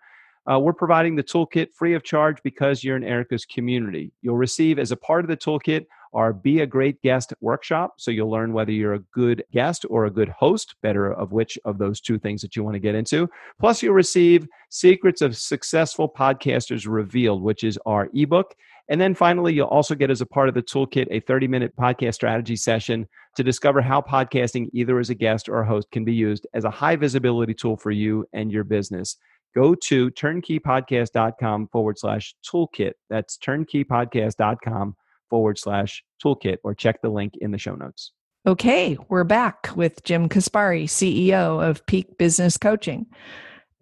uh, 0.52 0.60
we're 0.60 0.74
providing 0.74 1.16
the 1.16 1.24
toolkit 1.24 1.74
free 1.74 1.94
of 1.94 2.04
charge 2.04 2.38
because 2.44 2.84
you're 2.84 2.96
in 2.96 3.04
Erica's 3.04 3.46
community. 3.46 4.12
You'll 4.22 4.38
receive, 4.38 4.80
as 4.80 4.92
a 4.92 4.98
part 4.98 5.26
of 5.26 5.30
the 5.30 5.38
toolkit, 5.38 5.86
our 6.14 6.32
Be 6.32 6.62
a 6.62 6.66
Great 6.66 7.02
Guest 7.02 7.34
workshop. 7.42 7.96
So 7.98 8.12
you'll 8.12 8.32
learn 8.32 8.54
whether 8.54 8.72
you're 8.72 8.94
a 8.94 9.04
good 9.14 9.44
guest 9.52 9.86
or 9.90 10.06
a 10.06 10.12
good 10.12 10.30
host, 10.30 10.76
better 10.82 11.14
of 11.14 11.32
which 11.34 11.58
of 11.66 11.78
those 11.78 12.00
two 12.00 12.18
things 12.18 12.42
that 12.42 12.56
you 12.56 12.64
want 12.64 12.76
to 12.76 12.80
get 12.80 12.96
into. 12.96 13.30
Plus, 13.60 13.84
you'll 13.84 13.94
receive 13.94 14.48
Secrets 14.70 15.22
of 15.22 15.36
Successful 15.36 16.10
Podcasters 16.10 16.88
Revealed, 16.88 17.42
which 17.42 17.64
is 17.64 17.78
our 17.86 18.10
ebook. 18.14 18.56
And 18.90 19.02
then 19.02 19.14
finally, 19.14 19.54
you'll 19.54 19.68
also 19.68 19.96
get 19.96 20.10
as 20.10 20.22
a 20.22 20.26
part 20.26 20.48
of 20.48 20.56
the 20.56 20.64
toolkit 20.64 21.08
a 21.12 21.20
30 21.20 21.48
minute 21.48 21.76
podcast 21.76 22.14
strategy 22.14 22.56
session 22.56 23.06
to 23.36 23.44
discover 23.44 23.82
how 23.82 24.02
podcasting, 24.02 24.70
either 24.72 24.98
as 25.00 25.10
a 25.10 25.16
guest 25.16 25.50
or 25.50 25.62
a 25.62 25.68
host, 25.68 25.92
can 25.92 26.06
be 26.06 26.14
used 26.14 26.48
as 26.54 26.64
a 26.64 26.72
high 26.72 26.96
visibility 26.96 27.54
tool 27.54 27.76
for 27.76 27.92
you 27.92 28.26
and 28.32 28.52
your 28.52 28.64
business. 28.64 29.18
Go 29.58 29.74
to 29.74 30.12
turnkeypodcast.com 30.12 31.70
forward 31.72 31.98
slash 31.98 32.36
toolkit. 32.46 32.91
That's 33.10 33.39
turnkeypodcast.com 33.39 34.96
forward 35.32 35.58
slash 35.58 36.04
toolkit, 36.24 36.58
or 36.63 36.76
check 36.76 37.02
the 37.02 37.10
link 37.10 37.34
in 37.41 37.50
the 37.50 37.58
show 37.58 37.74
notes. 37.74 38.12
Okay, 38.46 39.00
we're 39.10 39.24
back 39.24 39.76
with 39.76 40.04
Jim 40.04 40.30
Kaspari, 40.30 40.84
CEO 40.84 41.67
of 41.67 41.84
Peak 41.88 42.20
Business 42.20 42.56
Coaching. 42.56 43.08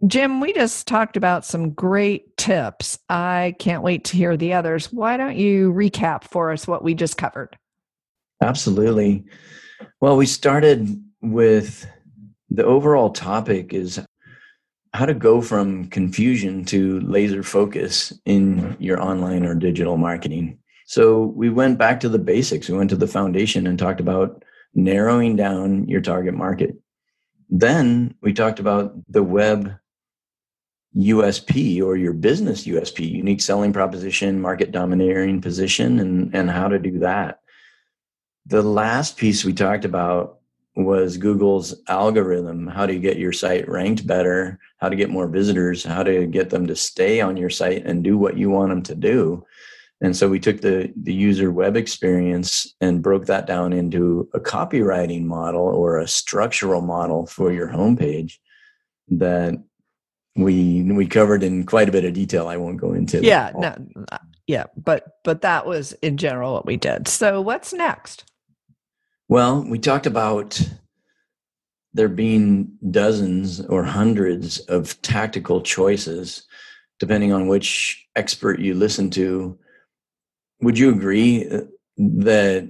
Jim, 0.08 0.40
we 0.40 0.54
just 0.54 0.88
talked 0.88 1.18
about 1.18 1.44
some 1.44 1.72
great 1.72 2.38
tips. 2.38 2.98
I 3.10 3.56
can't 3.60 3.84
wait 3.84 4.06
to 4.06 4.16
hear 4.16 4.38
the 4.38 4.54
others. 4.54 4.94
Why 4.94 5.18
don't 5.18 5.36
you 5.36 5.74
recap 5.74 6.24
for 6.24 6.54
us 6.54 6.66
what 6.66 6.86
we 6.86 6.94
just 6.94 7.18
covered? 7.18 7.58
Absolutely. 8.42 9.26
Well, 10.00 10.16
we 10.16 10.26
started 10.26 11.04
with 11.22 11.86
the 12.50 12.64
overall 12.64 13.10
topic 13.10 13.74
is 13.74 14.00
how 14.96 15.06
to 15.06 15.14
go 15.14 15.42
from 15.42 15.88
confusion 15.90 16.64
to 16.66 17.02
laser 17.02 17.44
focus 17.44 18.14
in 18.26 18.78
your 18.80 19.02
online 19.02 19.46
or 19.46 19.54
digital 19.54 19.98
marketing. 19.98 20.58
So 20.88 21.26
we 21.36 21.50
went 21.50 21.78
back 21.78 22.00
to 22.00 22.10
the 22.10 22.20
basics. 22.20 22.70
We 22.70 22.78
went 22.78 22.92
to 22.92 22.96
the 22.96 23.08
foundation 23.08 23.68
and 23.68 23.78
talked 23.78 24.00
about 24.00 24.44
narrowing 24.74 25.36
down 25.36 25.88
your 25.88 26.02
target 26.02 26.34
market. 26.34 26.76
Then 27.50 28.16
we 28.22 28.34
talked 28.34 28.60
about 28.60 28.94
the 29.10 29.24
web 29.24 29.74
USP 30.96 31.82
or 31.82 31.98
your 31.98 32.14
business 32.14 32.66
USP, 32.66 33.12
unique 33.12 33.42
selling 33.42 33.74
proposition, 33.74 34.40
market 34.40 34.72
domineering 34.72 35.42
position, 35.42 36.00
and, 36.00 36.34
and 36.34 36.50
how 36.50 36.70
to 36.70 36.80
do 36.80 37.00
that. 37.00 37.40
The 38.46 38.62
last 38.62 39.18
piece 39.18 39.44
we 39.44 39.54
talked 39.54 39.84
about 39.84 40.40
was 40.76 41.18
Google's 41.18 41.74
algorithm. 41.88 42.68
How 42.68 42.86
do 42.86 42.94
you 42.94 43.00
get 43.00 43.18
your 43.18 43.32
site 43.32 43.68
ranked 43.70 44.06
better? 44.06 44.60
How 44.78 44.90
to 44.90 44.96
get 44.96 45.10
more 45.10 45.28
visitors? 45.28 45.84
How 45.84 46.04
to 46.04 46.26
get 46.28 46.50
them 46.50 46.68
to 46.68 46.76
stay 46.76 47.22
on 47.22 47.38
your 47.38 47.50
site 47.50 47.86
and 47.86 48.04
do 48.04 48.18
what 48.18 48.38
you 48.38 48.50
want 48.50 48.70
them 48.70 48.84
to 48.84 48.96
do? 48.96 49.46
And 50.02 50.16
so 50.16 50.28
we 50.28 50.40
took 50.40 50.60
the, 50.60 50.92
the 51.02 51.14
user 51.14 51.52
web 51.52 51.78
experience 51.78 52.76
and 52.82 53.02
broke 53.02 53.26
that 53.28 53.48
down 53.48 53.72
into 53.72 54.30
a 54.34 54.40
copywriting 54.40 55.24
model 55.24 55.62
or 55.62 55.98
a 55.98 56.08
structural 56.08 56.82
model 56.82 57.26
for 57.26 57.52
your 57.52 57.70
homepage 57.70 58.34
that 59.08 59.56
we 60.36 60.84
we 60.84 61.08
covered 61.08 61.44
in 61.44 61.66
quite 61.66 61.88
a 61.88 61.92
bit 61.94 62.04
of 62.04 62.14
detail. 62.14 62.48
I 62.48 62.58
won't 62.58 62.78
go 62.78 62.94
into. 62.94 63.24
Yeah, 63.24 63.52
no, 63.56 63.76
uh, 64.12 64.18
yeah, 64.48 64.66
but 64.76 65.14
but 65.24 65.42
that 65.42 65.66
was 65.66 65.94
in 66.02 66.18
general 66.18 66.54
what 66.54 66.66
we 66.66 66.76
did. 66.76 67.08
So 67.08 67.40
what's 67.40 67.72
next? 67.72 68.26
Well, 69.28 69.64
we 69.68 69.80
talked 69.80 70.06
about 70.06 70.62
there 71.94 72.10
being 72.10 72.72
dozens 72.92 73.62
or 73.66 73.84
hundreds 73.84 74.60
of 74.60 75.02
tactical 75.02 75.62
choices, 75.62 76.46
depending 77.00 77.32
on 77.34 77.48
which 77.48 78.06
expert 78.16 78.60
you 78.60 78.74
listen 78.74 79.10
to. 79.12 79.58
Would 80.62 80.78
you 80.78 80.90
agree 80.90 81.50
uh, 81.50 81.62
that 81.98 82.70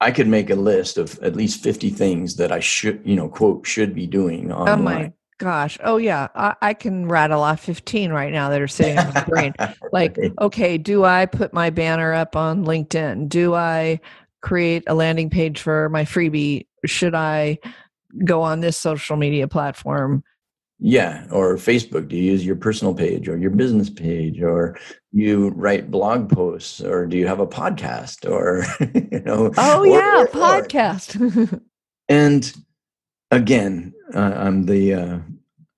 I 0.00 0.10
could 0.10 0.28
make 0.28 0.50
a 0.50 0.54
list 0.54 0.98
of 0.98 1.18
at 1.20 1.36
least 1.36 1.62
50 1.62 1.90
things 1.90 2.36
that 2.36 2.52
I 2.52 2.60
should, 2.60 3.00
you 3.04 3.16
know, 3.16 3.28
quote, 3.28 3.66
should 3.66 3.94
be 3.94 4.06
doing 4.06 4.52
online? 4.52 4.78
Oh 4.78 4.82
my 4.82 5.12
Gosh. 5.38 5.76
Oh, 5.84 5.98
yeah. 5.98 6.28
I, 6.34 6.54
I, 6.62 6.72
can 6.72 7.08
rattle 7.08 7.42
off 7.42 7.60
15 7.60 8.10
right 8.10 8.32
now 8.32 8.48
that 8.48 8.62
are 8.62 8.66
sitting 8.66 8.98
on 8.98 9.12
my 9.12 9.24
brain. 9.24 9.54
Like, 9.92 10.18
okay, 10.40 10.78
do 10.78 11.04
I 11.04 11.26
put 11.26 11.52
my 11.52 11.70
banner 11.70 12.12
up 12.12 12.36
on 12.36 12.64
LinkedIn? 12.64 13.28
Do 13.28 13.54
I 13.54 14.00
create 14.46 14.84
a 14.86 14.94
landing 14.94 15.28
page 15.28 15.60
for 15.60 15.88
my 15.88 16.04
freebie? 16.04 16.66
Should 16.84 17.16
I 17.16 17.58
go 18.24 18.42
on 18.42 18.60
this 18.60 18.76
social 18.76 19.16
media 19.16 19.48
platform? 19.48 20.22
Yeah. 20.78 21.26
Or 21.32 21.56
Facebook. 21.56 22.06
Do 22.06 22.16
you 22.16 22.22
use 22.22 22.46
your 22.46 22.54
personal 22.54 22.94
page 22.94 23.28
or 23.28 23.36
your 23.36 23.50
business 23.50 23.90
page? 23.90 24.40
Or 24.40 24.78
you 25.10 25.48
write 25.48 25.90
blog 25.90 26.30
posts? 26.30 26.80
Or 26.80 27.06
do 27.06 27.16
you 27.16 27.26
have 27.26 27.40
a 27.40 27.46
podcast? 27.46 28.30
Or, 28.30 28.64
you 29.10 29.20
know? 29.24 29.50
Oh, 29.56 29.80
or, 29.80 29.86
yeah, 29.86 30.22
or, 30.22 30.26
podcast. 30.28 31.60
and 32.08 32.54
again, 33.32 33.94
uh, 34.14 34.32
I'm 34.36 34.66
the 34.66 34.94
uh, 34.94 35.18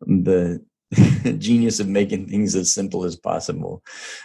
the 0.02 0.62
genius 1.38 1.80
of 1.80 1.88
making 1.88 2.28
things 2.28 2.54
as 2.54 2.72
simple 2.72 3.04
as 3.04 3.16
possible 3.16 3.82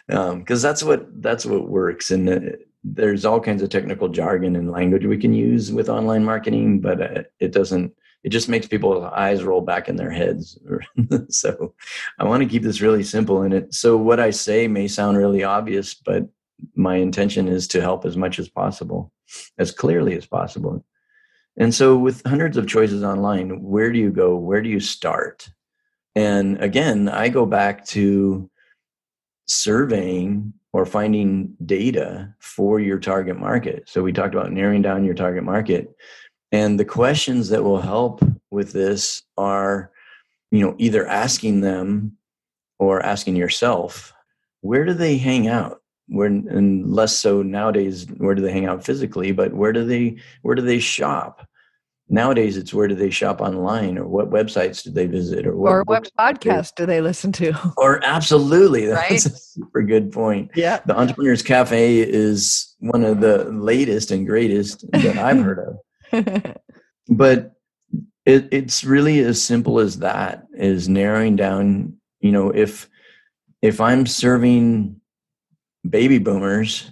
because 0.08 0.66
um, 0.66 0.70
that's 0.70 0.84
what 0.84 1.06
that's 1.22 1.46
what 1.46 1.70
works 1.70 2.10
and 2.10 2.30
uh, 2.30 2.40
there's 2.84 3.26
all 3.26 3.40
kinds 3.40 3.62
of 3.62 3.70
technical 3.70 4.10
jargon 4.10 4.56
and 4.56 4.72
language 4.72 5.06
we 5.06 5.18
can 5.18 5.34
use 5.34 5.72
with 5.72 5.90
online 5.90 6.24
marketing 6.24 6.80
but 6.80 7.02
uh, 7.02 7.24
it 7.40 7.52
doesn't 7.52 7.94
it 8.24 8.30
just 8.30 8.48
makes 8.48 8.68
people's 8.68 9.04
eyes 9.04 9.44
roll 9.44 9.62
back 9.62 9.90
in 9.90 9.96
their 9.96 10.12
heads 10.12 10.58
so 11.30 11.74
i 12.20 12.24
want 12.24 12.44
to 12.44 12.50
keep 12.50 12.64
this 12.64 12.82
really 12.82 13.04
simple 13.04 13.42
and 13.42 13.54
it 13.54 13.74
so 13.74 13.96
what 13.98 14.20
i 14.20 14.30
say 14.30 14.68
may 14.68 14.88
sound 14.88 15.18
really 15.18 15.44
obvious 15.44 15.94
but 15.94 16.28
my 16.76 16.96
intention 16.96 17.48
is 17.48 17.68
to 17.68 17.82
help 17.82 18.06
as 18.06 18.16
much 18.16 18.40
as 18.40 18.50
possible 18.50 19.12
as 19.58 19.72
clearly 19.72 20.16
as 20.16 20.26
possible 20.26 20.84
and 21.58 21.74
so, 21.74 21.96
with 21.96 22.26
hundreds 22.26 22.58
of 22.58 22.68
choices 22.68 23.04
online, 23.04 23.62
where 23.62 23.92
do 23.92 24.00
you 24.00 24.10
go? 24.10 24.36
Where 24.36 24.62
do 24.62 24.70
you 24.70 24.80
start? 24.80 25.50
And 26.16 26.62
again, 26.62 27.10
I 27.10 27.30
go 27.30 27.46
back 27.46 27.86
to 27.88 28.50
surveying 29.46 30.54
or 30.74 30.86
finding 30.86 31.56
data 31.66 32.34
for 32.40 32.80
your 32.80 33.00
target 33.00 33.40
market. 33.40 33.84
So, 33.88 34.04
we 34.04 34.12
talked 34.12 34.36
about 34.36 34.52
narrowing 34.52 34.82
down 34.82 35.06
your 35.06 35.16
target 35.16 35.44
market. 35.44 35.96
And 36.52 36.80
the 36.80 36.86
questions 36.86 37.50
that 37.50 37.64
will 37.64 37.82
help 37.82 38.24
with 38.52 38.74
this 38.74 39.24
are, 39.38 39.92
you 40.52 40.60
know, 40.60 40.76
either 40.78 41.08
asking 41.08 41.62
them 41.62 42.18
or 42.78 43.04
asking 43.04 43.36
yourself, 43.36 44.14
where 44.62 44.86
do 44.86 44.94
they 44.94 45.18
hang 45.18 45.48
out? 45.48 45.84
where 46.08 46.28
and 46.28 46.94
less 46.94 47.16
so 47.16 47.42
nowadays 47.42 48.08
where 48.18 48.36
do 48.36 48.42
they 48.42 48.52
hang 48.52 48.66
out 48.66 48.84
physically 48.84 49.32
but 49.32 49.54
where 49.54 49.72
do 49.72 49.86
they 49.86 50.18
where 50.42 50.56
do 50.56 50.62
they 50.62 50.80
shop 50.80 51.48
nowadays 52.10 52.58
it's 52.58 52.74
where 52.74 52.88
do 52.88 52.96
they 52.96 53.10
shop 53.10 53.42
online 53.42 53.98
or 53.98 54.08
what 54.08 54.30
websites 54.30 54.84
do 54.84 54.92
they 54.92 55.08
visit 55.08 55.48
or 55.48 55.56
what, 55.56 55.72
or 55.72 55.84
what 55.84 56.10
podcast 56.20 56.76
do 56.76 56.86
they 56.86 57.02
listen 57.02 57.32
to? 57.34 57.54
Or 57.78 58.04
absolutely 58.04 58.86
that's 58.88 59.10
right? 59.10 59.26
a 59.26 59.30
super 59.30 59.82
good 59.82 60.12
point. 60.12 60.52
Yeah. 60.56 60.80
The 60.86 60.98
entrepreneurs 60.98 61.42
cafe 61.42 62.00
is 62.00 62.76
one 62.80 63.04
of 63.04 63.22
the 63.22 63.46
latest 63.46 64.12
and 64.12 64.28
greatest 64.28 64.90
that 64.92 65.18
i've 65.18 65.40
heard 65.40 65.60
of. 66.12 66.58
But 67.10 67.54
it, 68.26 68.48
it's 68.52 68.84
really 68.84 69.20
as 69.20 69.44
simple 69.44 69.80
as 69.80 70.00
that 70.00 70.48
is 70.54 70.88
narrowing 70.88 71.36
down 71.36 71.98
you 72.22 72.32
know 72.32 72.50
if 72.50 72.90
if 73.62 73.82
i'm 73.82 74.06
serving 74.06 75.00
baby 75.88 76.18
boomers 76.18 76.90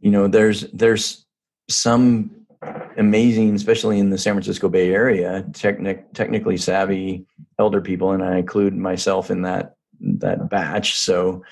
you 0.00 0.10
know 0.10 0.28
there's 0.28 0.62
there's 0.72 1.26
some 1.68 2.30
amazing 2.98 3.54
especially 3.54 3.98
in 3.98 4.10
the 4.10 4.18
san 4.18 4.34
francisco 4.34 4.68
bay 4.68 4.92
area 4.92 5.44
technic, 5.52 6.12
technically 6.12 6.56
savvy 6.56 7.24
elder 7.58 7.80
people 7.80 8.12
and 8.12 8.22
i 8.22 8.36
include 8.36 8.74
myself 8.74 9.30
in 9.30 9.42
that 9.42 9.76
that 10.00 10.48
batch 10.48 10.96
so 10.96 11.42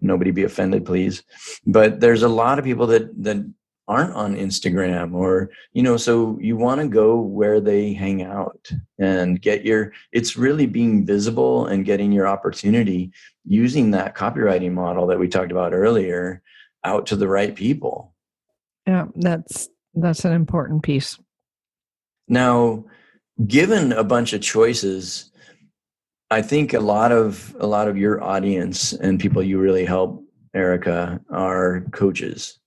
nobody 0.00 0.30
be 0.30 0.44
offended 0.44 0.84
please. 0.84 1.22
But 1.66 2.00
there's 2.00 2.22
a 2.22 2.28
lot 2.28 2.58
of 2.58 2.64
people 2.64 2.86
that 2.88 3.22
that 3.22 3.44
aren't 3.88 4.14
on 4.14 4.36
instagram 4.36 5.12
or 5.12 5.50
you 5.72 5.82
know 5.82 5.96
so 5.96 6.38
you 6.40 6.56
want 6.56 6.80
to 6.80 6.86
go 6.86 7.20
where 7.20 7.60
they 7.60 7.92
hang 7.92 8.22
out 8.22 8.70
and 9.00 9.42
get 9.42 9.64
your 9.64 9.92
it's 10.12 10.36
really 10.36 10.66
being 10.66 11.04
visible 11.04 11.66
and 11.66 11.84
getting 11.84 12.12
your 12.12 12.28
opportunity 12.28 13.10
using 13.44 13.90
that 13.90 14.14
copywriting 14.14 14.72
model 14.72 15.08
that 15.08 15.18
we 15.18 15.26
talked 15.26 15.50
about 15.50 15.74
earlier 15.74 16.40
out 16.84 17.06
to 17.06 17.16
the 17.16 17.28
right 17.28 17.56
people. 17.56 18.14
Yeah 18.86 19.06
that's 19.16 19.68
that's 19.94 20.24
an 20.24 20.32
important 20.32 20.82
piece. 20.82 21.18
Now 22.28 22.84
given 23.46 23.92
a 23.92 24.04
bunch 24.04 24.34
of 24.34 24.42
choices 24.42 25.32
i 26.30 26.42
think 26.42 26.74
a 26.74 26.80
lot 26.80 27.10
of 27.10 27.56
a 27.58 27.66
lot 27.66 27.88
of 27.88 27.96
your 27.96 28.22
audience 28.22 28.92
and 28.92 29.18
people 29.18 29.42
you 29.42 29.58
really 29.58 29.86
help 29.86 30.22
erica 30.54 31.18
are 31.30 31.82
coaches 31.92 32.60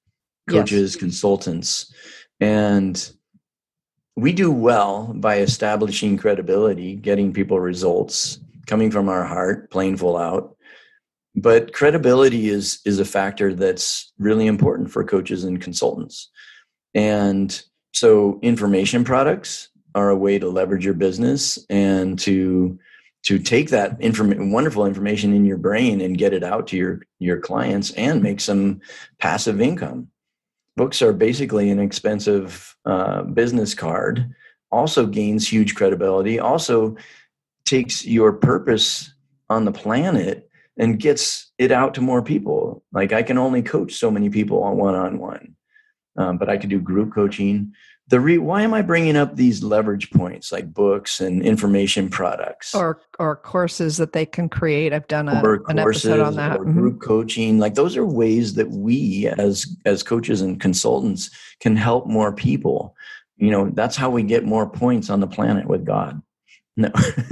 coaches 0.49 0.95
yes. 0.95 0.99
consultants 0.99 1.93
and 2.39 3.11
we 4.15 4.33
do 4.33 4.51
well 4.51 5.13
by 5.13 5.39
establishing 5.39 6.17
credibility 6.17 6.95
getting 6.95 7.31
people 7.31 7.59
results 7.59 8.39
coming 8.65 8.91
from 8.91 9.09
our 9.09 9.23
heart 9.23 9.69
plain 9.71 9.97
full 9.97 10.17
out. 10.17 10.55
But 11.35 11.73
credibility 11.73 12.49
is 12.49 12.79
is 12.85 12.99
a 12.99 13.05
factor 13.05 13.53
that's 13.53 14.13
really 14.17 14.47
important 14.47 14.89
for 14.89 15.03
coaches 15.03 15.43
and 15.43 15.61
consultants 15.61 16.29
And 16.95 17.61
so 17.93 18.39
information 18.41 19.03
products 19.03 19.69
are 19.93 20.09
a 20.09 20.17
way 20.17 20.39
to 20.39 20.49
leverage 20.49 20.85
your 20.85 20.93
business 20.93 21.59
and 21.69 22.17
to 22.19 22.79
to 23.23 23.39
take 23.39 23.69
that 23.71 23.99
inform- 23.99 24.51
wonderful 24.51 24.85
information 24.85 25.33
in 25.33 25.45
your 25.45 25.57
brain 25.57 25.99
and 25.99 26.17
get 26.17 26.31
it 26.31 26.43
out 26.43 26.67
to 26.67 26.77
your 26.77 27.01
your 27.19 27.39
clients 27.39 27.91
and 27.91 28.23
make 28.23 28.39
some 28.39 28.81
passive 29.19 29.61
income. 29.61 30.07
Books 30.77 31.01
are 31.01 31.13
basically 31.13 31.69
an 31.69 31.79
expensive 31.79 32.75
uh, 32.85 33.23
business 33.23 33.73
card. 33.73 34.33
Also 34.71 35.05
gains 35.05 35.47
huge 35.47 35.75
credibility 35.75 36.39
also 36.39 36.95
takes 37.65 38.05
your 38.05 38.31
purpose 38.31 39.13
on 39.49 39.65
the 39.65 39.71
planet 39.71 40.49
and 40.77 40.99
gets 40.99 41.51
it 41.57 41.71
out 41.71 41.93
to 41.95 42.01
more 42.01 42.21
people. 42.21 42.83
Like 42.91 43.11
i 43.11 43.23
can 43.23 43.37
only 43.37 43.61
coach 43.61 43.93
so 43.93 44.11
many 44.11 44.29
people 44.29 44.63
on 44.63 44.77
one-on-one 44.77 45.54
um, 46.17 46.37
but 46.37 46.49
i 46.49 46.57
could 46.57 46.69
do 46.69 46.79
group 46.79 47.13
coaching 47.13 47.73
the 48.07 48.19
re- 48.19 48.37
why 48.37 48.61
am 48.61 48.73
I 48.73 48.81
bringing 48.83 49.15
up 49.15 49.35
these 49.35 49.63
leverage 49.63 50.11
points 50.11 50.51
like 50.51 50.71
books 50.71 51.19
and 51.19 51.41
information 51.41 52.07
products 52.09 52.75
or 52.75 53.01
or 53.17 53.35
courses 53.35 53.97
that 53.97 54.13
they 54.13 54.27
can 54.27 54.47
create? 54.47 54.93
I've 54.93 55.07
done 55.07 55.27
a, 55.27 55.41
an 55.67 55.79
episode 55.79 56.19
on 56.19 56.35
that. 56.35 56.57
Or 56.57 56.65
mm-hmm. 56.65 56.79
group 56.79 57.01
coaching, 57.01 57.57
like 57.57 57.73
those 57.73 57.97
are 57.97 58.05
ways 58.05 58.53
that 58.55 58.69
we 58.69 59.27
as 59.39 59.65
as 59.85 60.03
coaches 60.03 60.41
and 60.41 60.61
consultants 60.61 61.31
can 61.59 61.75
help 61.75 62.05
more 62.05 62.31
people. 62.31 62.95
You 63.37 63.49
know, 63.49 63.71
that's 63.71 63.95
how 63.95 64.11
we 64.11 64.21
get 64.21 64.45
more 64.45 64.69
points 64.69 65.09
on 65.09 65.19
the 65.19 65.27
planet 65.27 65.67
with 65.67 65.83
God. 65.83 66.21
No. 66.77 66.89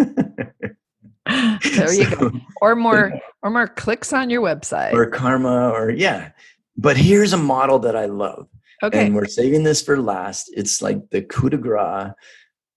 there 1.27 1.93
you 1.93 2.09
go. 2.09 2.31
Or 2.61 2.75
more 2.75 3.19
or 3.43 3.49
more 3.49 3.67
clicks 3.67 4.11
on 4.13 4.29
your 4.29 4.41
website. 4.41 4.93
Or 4.93 5.05
karma 5.05 5.69
or 5.69 5.91
yeah. 5.91 6.31
But 6.77 6.97
here's 6.97 7.33
a 7.33 7.37
model 7.37 7.77
that 7.79 7.95
I 7.95 8.05
love 8.05 8.47
Okay. 8.83 9.05
And 9.05 9.15
we're 9.15 9.25
saving 9.25 9.63
this 9.63 9.81
for 9.81 9.99
last. 10.01 10.51
It's 10.53 10.81
like 10.81 11.09
the 11.09 11.21
coup 11.21 11.49
de 11.49 11.57
grace. 11.57 12.11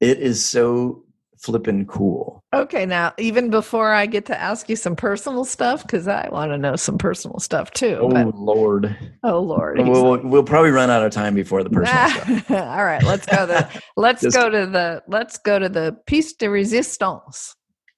It 0.00 0.18
is 0.20 0.44
so 0.44 1.04
flippin' 1.38 1.84
cool. 1.86 2.44
Okay, 2.54 2.86
now 2.86 3.12
even 3.18 3.50
before 3.50 3.92
I 3.92 4.06
get 4.06 4.24
to 4.26 4.40
ask 4.40 4.68
you 4.68 4.76
some 4.76 4.94
personal 4.94 5.44
stuff, 5.44 5.82
because 5.82 6.06
I 6.06 6.28
want 6.30 6.52
to 6.52 6.58
know 6.58 6.76
some 6.76 6.96
personal 6.96 7.40
stuff 7.40 7.72
too. 7.72 7.98
Oh 8.00 8.08
but, 8.08 8.36
Lord! 8.36 8.96
Oh 9.24 9.40
Lord! 9.40 9.78
We'll, 9.78 10.18
we'll 10.22 10.44
probably 10.44 10.70
run 10.70 10.90
out 10.90 11.02
of 11.02 11.12
time 11.12 11.34
before 11.34 11.62
the 11.64 11.70
personal 11.70 12.08
stuff. 12.40 12.50
All 12.50 12.84
right, 12.84 13.02
let's 13.02 13.26
go. 13.26 13.46
The 13.46 13.68
let's 13.96 14.22
Just, 14.22 14.36
go 14.36 14.48
to 14.48 14.66
the 14.66 15.02
let's 15.08 15.38
go 15.38 15.58
to 15.58 15.68
the 15.68 15.96
piece 16.06 16.34
de 16.34 16.48
resistance. 16.48 17.54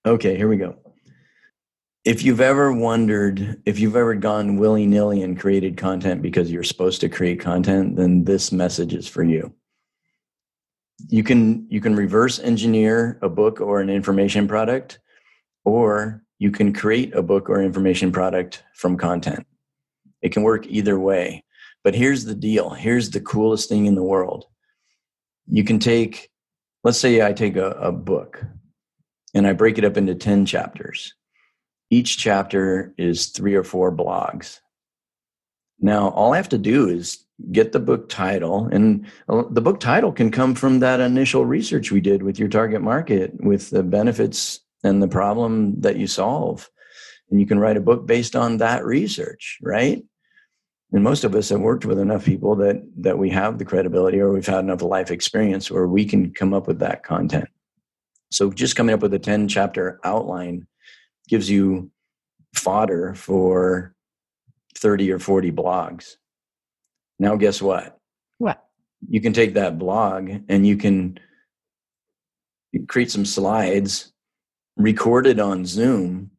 Okay, 0.06 0.36
here 0.36 0.48
we 0.48 0.56
go 0.56 0.76
if 2.08 2.22
you've 2.22 2.40
ever 2.40 2.72
wondered 2.72 3.60
if 3.66 3.78
you've 3.78 3.94
ever 3.94 4.14
gone 4.14 4.56
willy-nilly 4.56 5.20
and 5.20 5.38
created 5.38 5.76
content 5.76 6.22
because 6.22 6.50
you're 6.50 6.62
supposed 6.62 7.02
to 7.02 7.08
create 7.10 7.38
content 7.38 7.96
then 7.96 8.24
this 8.24 8.50
message 8.50 8.94
is 8.94 9.06
for 9.06 9.22
you. 9.22 9.52
You 11.08 11.22
can 11.22 11.66
you 11.68 11.82
can 11.82 11.94
reverse 11.94 12.38
engineer 12.38 13.18
a 13.20 13.28
book 13.28 13.60
or 13.60 13.82
an 13.82 13.90
information 13.90 14.48
product 14.48 15.00
or 15.66 16.22
you 16.38 16.50
can 16.50 16.72
create 16.72 17.14
a 17.14 17.22
book 17.22 17.50
or 17.50 17.60
information 17.60 18.10
product 18.10 18.64
from 18.74 18.96
content. 18.96 19.46
It 20.22 20.32
can 20.32 20.44
work 20.44 20.66
either 20.66 20.98
way. 20.98 21.44
But 21.84 21.94
here's 21.94 22.24
the 22.24 22.34
deal. 22.34 22.70
Here's 22.70 23.10
the 23.10 23.20
coolest 23.20 23.68
thing 23.68 23.84
in 23.84 23.96
the 23.96 24.02
world. 24.02 24.46
You 25.46 25.62
can 25.62 25.78
take 25.78 26.30
let's 26.84 26.98
say 26.98 27.20
i 27.20 27.34
take 27.34 27.56
a, 27.56 27.72
a 27.72 27.92
book 27.92 28.42
and 29.34 29.46
i 29.46 29.52
break 29.52 29.76
it 29.76 29.84
up 29.84 29.98
into 29.98 30.14
10 30.14 30.46
chapters 30.46 31.12
each 31.90 32.18
chapter 32.18 32.92
is 32.98 33.28
three 33.28 33.54
or 33.54 33.64
four 33.64 33.94
blogs. 33.94 34.60
Now, 35.80 36.08
all 36.10 36.34
I 36.34 36.36
have 36.36 36.48
to 36.50 36.58
do 36.58 36.88
is 36.88 37.24
get 37.52 37.72
the 37.72 37.80
book 37.80 38.08
title, 38.08 38.68
and 38.72 39.06
uh, 39.28 39.44
the 39.50 39.60
book 39.60 39.80
title 39.80 40.12
can 40.12 40.30
come 40.30 40.54
from 40.54 40.80
that 40.80 41.00
initial 41.00 41.46
research 41.46 41.92
we 41.92 42.00
did 42.00 42.22
with 42.22 42.38
your 42.38 42.48
target 42.48 42.82
market, 42.82 43.32
with 43.40 43.70
the 43.70 43.82
benefits 43.82 44.60
and 44.82 45.02
the 45.02 45.08
problem 45.08 45.80
that 45.80 45.96
you 45.96 46.06
solve. 46.06 46.68
And 47.30 47.40
you 47.40 47.46
can 47.46 47.58
write 47.58 47.76
a 47.76 47.80
book 47.80 48.06
based 48.06 48.34
on 48.34 48.56
that 48.58 48.84
research, 48.84 49.58
right? 49.62 50.02
And 50.92 51.04
most 51.04 51.24
of 51.24 51.34
us 51.34 51.50
have 51.50 51.60
worked 51.60 51.84
with 51.84 51.98
enough 51.98 52.24
people 52.24 52.56
that 52.56 52.82
that 52.96 53.18
we 53.18 53.30
have 53.30 53.58
the 53.58 53.64
credibility 53.64 54.20
or 54.20 54.32
we've 54.32 54.46
had 54.46 54.60
enough 54.60 54.82
life 54.82 55.10
experience 55.10 55.70
where 55.70 55.86
we 55.86 56.06
can 56.06 56.32
come 56.32 56.54
up 56.54 56.66
with 56.66 56.78
that 56.78 57.02
content. 57.02 57.48
So 58.30 58.50
just 58.50 58.76
coming 58.76 58.94
up 58.94 59.00
with 59.00 59.12
a 59.14 59.18
10 59.18 59.48
chapter 59.48 60.00
outline 60.02 60.66
gives 61.28 61.48
you 61.48 61.90
fodder 62.54 63.14
for 63.14 63.94
30 64.76 65.12
or 65.12 65.18
40 65.18 65.52
blogs. 65.52 66.16
Now, 67.18 67.36
guess 67.36 67.60
what? 67.60 67.98
What? 68.38 68.64
You 69.08 69.20
can 69.20 69.32
take 69.32 69.54
that 69.54 69.78
blog 69.78 70.30
and 70.48 70.66
you 70.66 70.76
can 70.76 71.18
create 72.86 73.10
some 73.10 73.24
slides, 73.24 74.12
recorded 74.76 75.40
on 75.40 75.64
Zoom. 75.64 76.30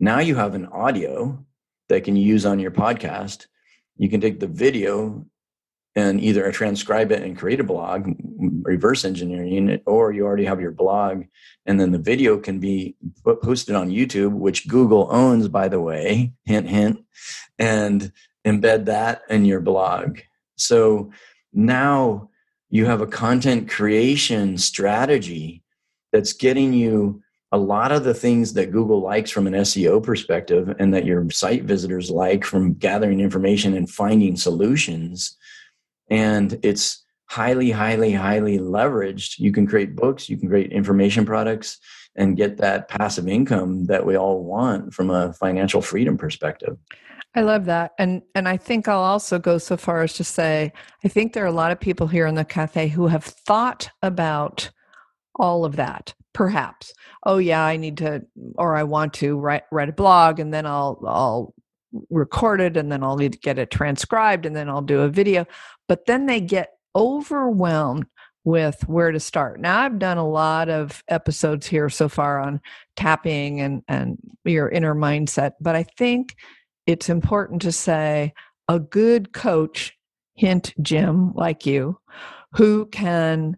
Now 0.00 0.20
you 0.20 0.34
have 0.34 0.54
an 0.54 0.66
audio 0.66 1.44
that 1.88 2.04
can 2.04 2.16
use 2.16 2.44
on 2.44 2.58
your 2.58 2.70
podcast. 2.70 3.46
You 3.96 4.08
can 4.08 4.20
take 4.20 4.40
the 4.40 4.46
video 4.46 5.24
and 5.96 6.22
either 6.22 6.52
transcribe 6.52 7.10
it 7.10 7.22
and 7.22 7.38
create 7.38 7.58
a 7.58 7.64
blog, 7.64 8.14
reverse 8.62 9.04
engineering 9.06 9.70
it, 9.70 9.82
or 9.86 10.12
you 10.12 10.24
already 10.26 10.44
have 10.44 10.60
your 10.60 10.70
blog, 10.70 11.24
and 11.64 11.80
then 11.80 11.90
the 11.90 11.98
video 11.98 12.36
can 12.36 12.60
be 12.60 12.94
posted 13.42 13.74
on 13.74 13.90
YouTube, 13.90 14.32
which 14.32 14.68
Google 14.68 15.08
owns, 15.10 15.48
by 15.48 15.68
the 15.68 15.80
way, 15.80 16.32
hint, 16.44 16.68
hint, 16.68 17.02
and 17.58 18.12
embed 18.46 18.84
that 18.84 19.22
in 19.30 19.46
your 19.46 19.60
blog. 19.60 20.18
So 20.56 21.10
now 21.54 22.28
you 22.68 22.84
have 22.84 23.00
a 23.00 23.06
content 23.06 23.70
creation 23.70 24.58
strategy 24.58 25.62
that's 26.12 26.34
getting 26.34 26.74
you 26.74 27.22
a 27.52 27.58
lot 27.58 27.90
of 27.90 28.04
the 28.04 28.12
things 28.14 28.52
that 28.52 28.72
Google 28.72 29.00
likes 29.00 29.30
from 29.30 29.46
an 29.46 29.54
SEO 29.54 30.02
perspective 30.02 30.74
and 30.78 30.92
that 30.92 31.06
your 31.06 31.30
site 31.30 31.62
visitors 31.62 32.10
like 32.10 32.44
from 32.44 32.74
gathering 32.74 33.20
information 33.20 33.74
and 33.74 33.88
finding 33.88 34.36
solutions 34.36 35.36
and 36.10 36.58
it's 36.62 37.04
highly 37.28 37.70
highly 37.70 38.12
highly 38.12 38.58
leveraged 38.58 39.38
you 39.38 39.50
can 39.50 39.66
create 39.66 39.96
books 39.96 40.28
you 40.28 40.36
can 40.36 40.48
create 40.48 40.70
information 40.70 41.26
products 41.26 41.78
and 42.14 42.36
get 42.36 42.56
that 42.56 42.88
passive 42.88 43.26
income 43.26 43.84
that 43.86 44.06
we 44.06 44.16
all 44.16 44.44
want 44.44 44.94
from 44.94 45.10
a 45.10 45.32
financial 45.32 45.82
freedom 45.82 46.16
perspective 46.16 46.76
I 47.36 47.42
love 47.42 47.66
that. 47.66 47.92
And 47.98 48.22
and 48.34 48.48
I 48.48 48.56
think 48.56 48.88
I'll 48.88 49.02
also 49.02 49.38
go 49.38 49.58
so 49.58 49.76
far 49.76 50.02
as 50.02 50.14
to 50.14 50.24
say 50.24 50.72
I 51.04 51.08
think 51.08 51.34
there 51.34 51.44
are 51.44 51.48
a 51.48 51.52
lot 51.52 51.70
of 51.70 51.78
people 51.78 52.06
here 52.06 52.26
in 52.26 52.34
the 52.34 52.46
cafe 52.46 52.88
who 52.88 53.08
have 53.08 53.24
thought 53.24 53.90
about 54.02 54.70
all 55.34 55.66
of 55.66 55.76
that. 55.76 56.14
Perhaps. 56.32 56.94
Oh 57.24 57.36
yeah, 57.36 57.62
I 57.62 57.76
need 57.76 57.98
to 57.98 58.22
or 58.56 58.74
I 58.74 58.84
want 58.84 59.12
to 59.14 59.38
write 59.38 59.64
write 59.70 59.90
a 59.90 59.92
blog 59.92 60.40
and 60.40 60.52
then 60.52 60.64
I'll 60.64 60.98
I'll 61.06 61.54
record 62.08 62.62
it 62.62 62.76
and 62.76 62.90
then 62.90 63.02
I'll 63.02 63.16
need 63.16 63.32
to 63.34 63.38
get 63.38 63.58
it 63.58 63.70
transcribed 63.70 64.46
and 64.46 64.56
then 64.56 64.70
I'll 64.70 64.82
do 64.82 65.00
a 65.00 65.08
video 65.08 65.46
but 65.88 66.06
then 66.06 66.26
they 66.26 66.40
get 66.40 66.72
overwhelmed 66.94 68.06
with 68.44 68.80
where 68.88 69.10
to 69.10 69.18
start. 69.18 69.60
Now 69.60 69.80
I've 69.80 69.98
done 69.98 70.18
a 70.18 70.28
lot 70.28 70.68
of 70.68 71.02
episodes 71.08 71.66
here 71.66 71.90
so 71.90 72.08
far 72.08 72.38
on 72.38 72.60
tapping 72.94 73.60
and 73.60 73.82
and 73.88 74.16
your 74.44 74.68
inner 74.68 74.94
mindset, 74.94 75.52
but 75.60 75.74
I 75.74 75.82
think 75.98 76.36
it's 76.86 77.08
important 77.08 77.62
to 77.62 77.72
say 77.72 78.32
a 78.68 78.78
good 78.78 79.32
coach, 79.32 79.92
hint 80.34 80.74
Jim 80.80 81.32
like 81.34 81.66
you, 81.66 81.98
who 82.52 82.86
can 82.86 83.56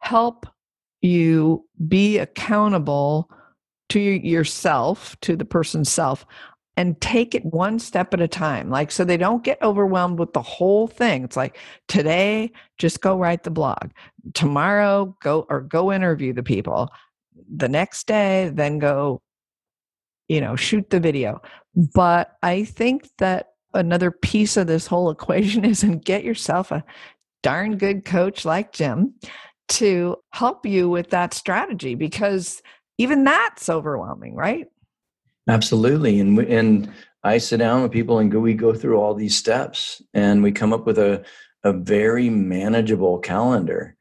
help 0.00 0.46
you 1.00 1.64
be 1.86 2.18
accountable 2.18 3.30
to 3.90 4.00
yourself, 4.00 5.16
to 5.20 5.36
the 5.36 5.44
person's 5.44 5.90
self 5.92 6.26
and 6.76 7.00
take 7.00 7.34
it 7.34 7.44
one 7.44 7.78
step 7.78 8.14
at 8.14 8.20
a 8.20 8.28
time. 8.28 8.70
Like, 8.70 8.90
so 8.90 9.04
they 9.04 9.16
don't 9.16 9.44
get 9.44 9.60
overwhelmed 9.62 10.18
with 10.18 10.32
the 10.32 10.42
whole 10.42 10.86
thing. 10.86 11.24
It's 11.24 11.36
like 11.36 11.58
today, 11.86 12.50
just 12.78 13.00
go 13.00 13.18
write 13.18 13.42
the 13.42 13.50
blog. 13.50 13.90
Tomorrow, 14.34 15.16
go 15.20 15.46
or 15.50 15.60
go 15.60 15.92
interview 15.92 16.32
the 16.32 16.42
people. 16.42 16.88
The 17.54 17.68
next 17.68 18.06
day, 18.06 18.50
then 18.54 18.78
go, 18.78 19.20
you 20.28 20.40
know, 20.40 20.56
shoot 20.56 20.88
the 20.88 21.00
video. 21.00 21.42
But 21.74 22.36
I 22.42 22.64
think 22.64 23.08
that 23.18 23.48
another 23.74 24.10
piece 24.10 24.56
of 24.56 24.66
this 24.66 24.86
whole 24.86 25.10
equation 25.12 25.64
is 25.64 25.82
and 25.82 26.02
get 26.02 26.24
yourself 26.24 26.70
a 26.70 26.84
darn 27.42 27.76
good 27.76 28.04
coach 28.04 28.44
like 28.44 28.72
Jim 28.72 29.14
to 29.68 30.16
help 30.30 30.64
you 30.66 30.88
with 30.88 31.10
that 31.10 31.34
strategy 31.34 31.94
because 31.94 32.62
even 32.98 33.24
that's 33.24 33.68
overwhelming, 33.68 34.34
right? 34.34 34.66
Absolutely, 35.48 36.20
and 36.20 36.38
and 36.38 36.92
I 37.24 37.38
sit 37.38 37.58
down 37.58 37.82
with 37.82 37.92
people 37.92 38.18
and 38.18 38.30
go, 38.30 38.40
we 38.40 38.54
go 38.54 38.74
through 38.74 38.98
all 38.98 39.14
these 39.14 39.36
steps, 39.36 40.02
and 40.14 40.42
we 40.42 40.52
come 40.52 40.72
up 40.72 40.86
with 40.86 40.98
a 40.98 41.24
a 41.64 41.72
very 41.72 42.30
manageable 42.30 43.18
calendar. 43.18 43.96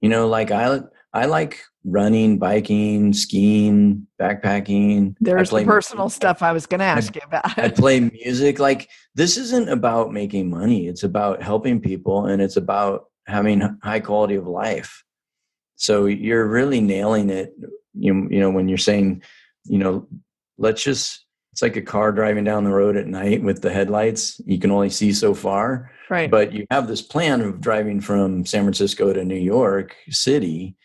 You 0.00 0.08
know, 0.08 0.28
like 0.28 0.50
I 0.50 0.80
I 1.12 1.26
like 1.26 1.62
running, 1.84 2.38
biking, 2.38 3.12
skiing, 3.12 4.06
backpacking. 4.20 5.16
There's 5.20 5.50
the 5.50 5.64
personal 5.64 6.04
music. 6.04 6.16
stuff 6.16 6.42
I 6.42 6.52
was 6.52 6.66
going 6.66 6.78
to 6.78 6.84
ask 6.84 7.12
I, 7.14 7.16
you 7.16 7.20
about. 7.24 7.58
I 7.58 7.68
play 7.68 8.00
music. 8.00 8.58
Like 8.58 8.88
this 9.14 9.36
isn't 9.36 9.68
about 9.68 10.12
making 10.12 10.50
money. 10.50 10.86
It's 10.86 11.02
about 11.02 11.42
helping 11.42 11.80
people 11.80 12.26
and 12.26 12.40
it's 12.40 12.56
about 12.56 13.06
having 13.26 13.78
high 13.82 14.00
quality 14.00 14.36
of 14.36 14.46
life. 14.46 15.04
So 15.76 16.06
you're 16.06 16.46
really 16.46 16.80
nailing 16.80 17.30
it. 17.30 17.52
You, 17.94 18.28
you 18.30 18.40
know, 18.40 18.50
when 18.50 18.68
you're 18.68 18.78
saying, 18.78 19.22
you 19.64 19.78
know, 19.78 20.06
let's 20.62 20.82
just, 20.82 21.26
it's 21.52 21.60
like 21.60 21.76
a 21.76 21.82
car 21.82 22.12
driving 22.12 22.44
down 22.44 22.64
the 22.64 22.70
road 22.70 22.96
at 22.96 23.06
night 23.06 23.42
with 23.42 23.60
the 23.60 23.70
headlights. 23.70 24.40
You 24.46 24.58
can 24.58 24.70
only 24.70 24.88
see 24.88 25.12
so 25.12 25.34
far. 25.34 25.90
Right. 26.08 26.30
But 26.30 26.52
you 26.52 26.64
have 26.70 26.88
this 26.88 27.02
plan 27.02 27.42
of 27.42 27.60
driving 27.60 28.00
from 28.00 28.46
San 28.46 28.62
Francisco 28.62 29.12
to 29.12 29.24
New 29.24 29.34
York 29.34 29.94
City, 30.08 30.76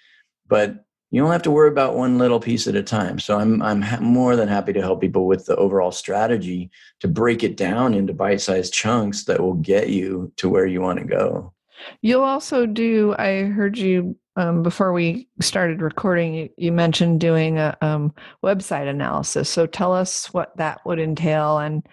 but 0.48 0.84
you 1.10 1.22
don't 1.22 1.32
have 1.32 1.44
to 1.44 1.52
worry 1.52 1.70
about 1.70 1.96
one 1.96 2.18
little 2.18 2.40
piece 2.40 2.68
at 2.68 2.76
a 2.76 2.84
time. 2.84 3.18
So 3.18 3.40
I'm 3.40 3.62
I'm 3.62 3.82
ha- 3.82 4.02
more 4.02 4.36
than 4.36 4.50
happy 4.50 4.74
to 4.74 4.82
help 4.82 5.00
people 5.00 5.26
with 5.26 5.46
the 5.46 5.56
overall 5.56 5.92
strategy 5.92 6.70
to 7.00 7.08
break 7.08 7.44
it 7.44 7.56
down 7.56 7.94
into 7.94 8.13
bite-sized 8.13 8.74
chunks 8.74 9.24
that 9.24 9.40
will 9.40 9.54
get 9.54 9.88
you 9.88 10.34
to 10.36 10.50
where 10.50 10.66
you 10.66 10.82
want 10.82 11.00
to 11.00 11.06
go. 11.06 11.54
You'll 12.02 12.24
also 12.24 12.66
do. 12.66 13.16
I 13.18 13.44
heard 13.44 13.78
you 13.78 14.18
um, 14.38 14.63
before 14.63 14.93
we 14.93 15.28
started 15.41 15.82
recording. 15.82 16.34
You, 16.34 16.50
you 16.58 16.71
mentioned 16.71 17.19
doing 17.19 17.58
a 17.58 17.76
um, 17.82 18.13
website 18.43 18.88
analysis. 18.88 19.50
So 19.50 19.65
tell 19.65 19.91
us 19.91 20.34
what 20.34 20.56
that 20.58 20.86
would 20.86 21.00
entail 21.00 21.58
and 21.58 21.86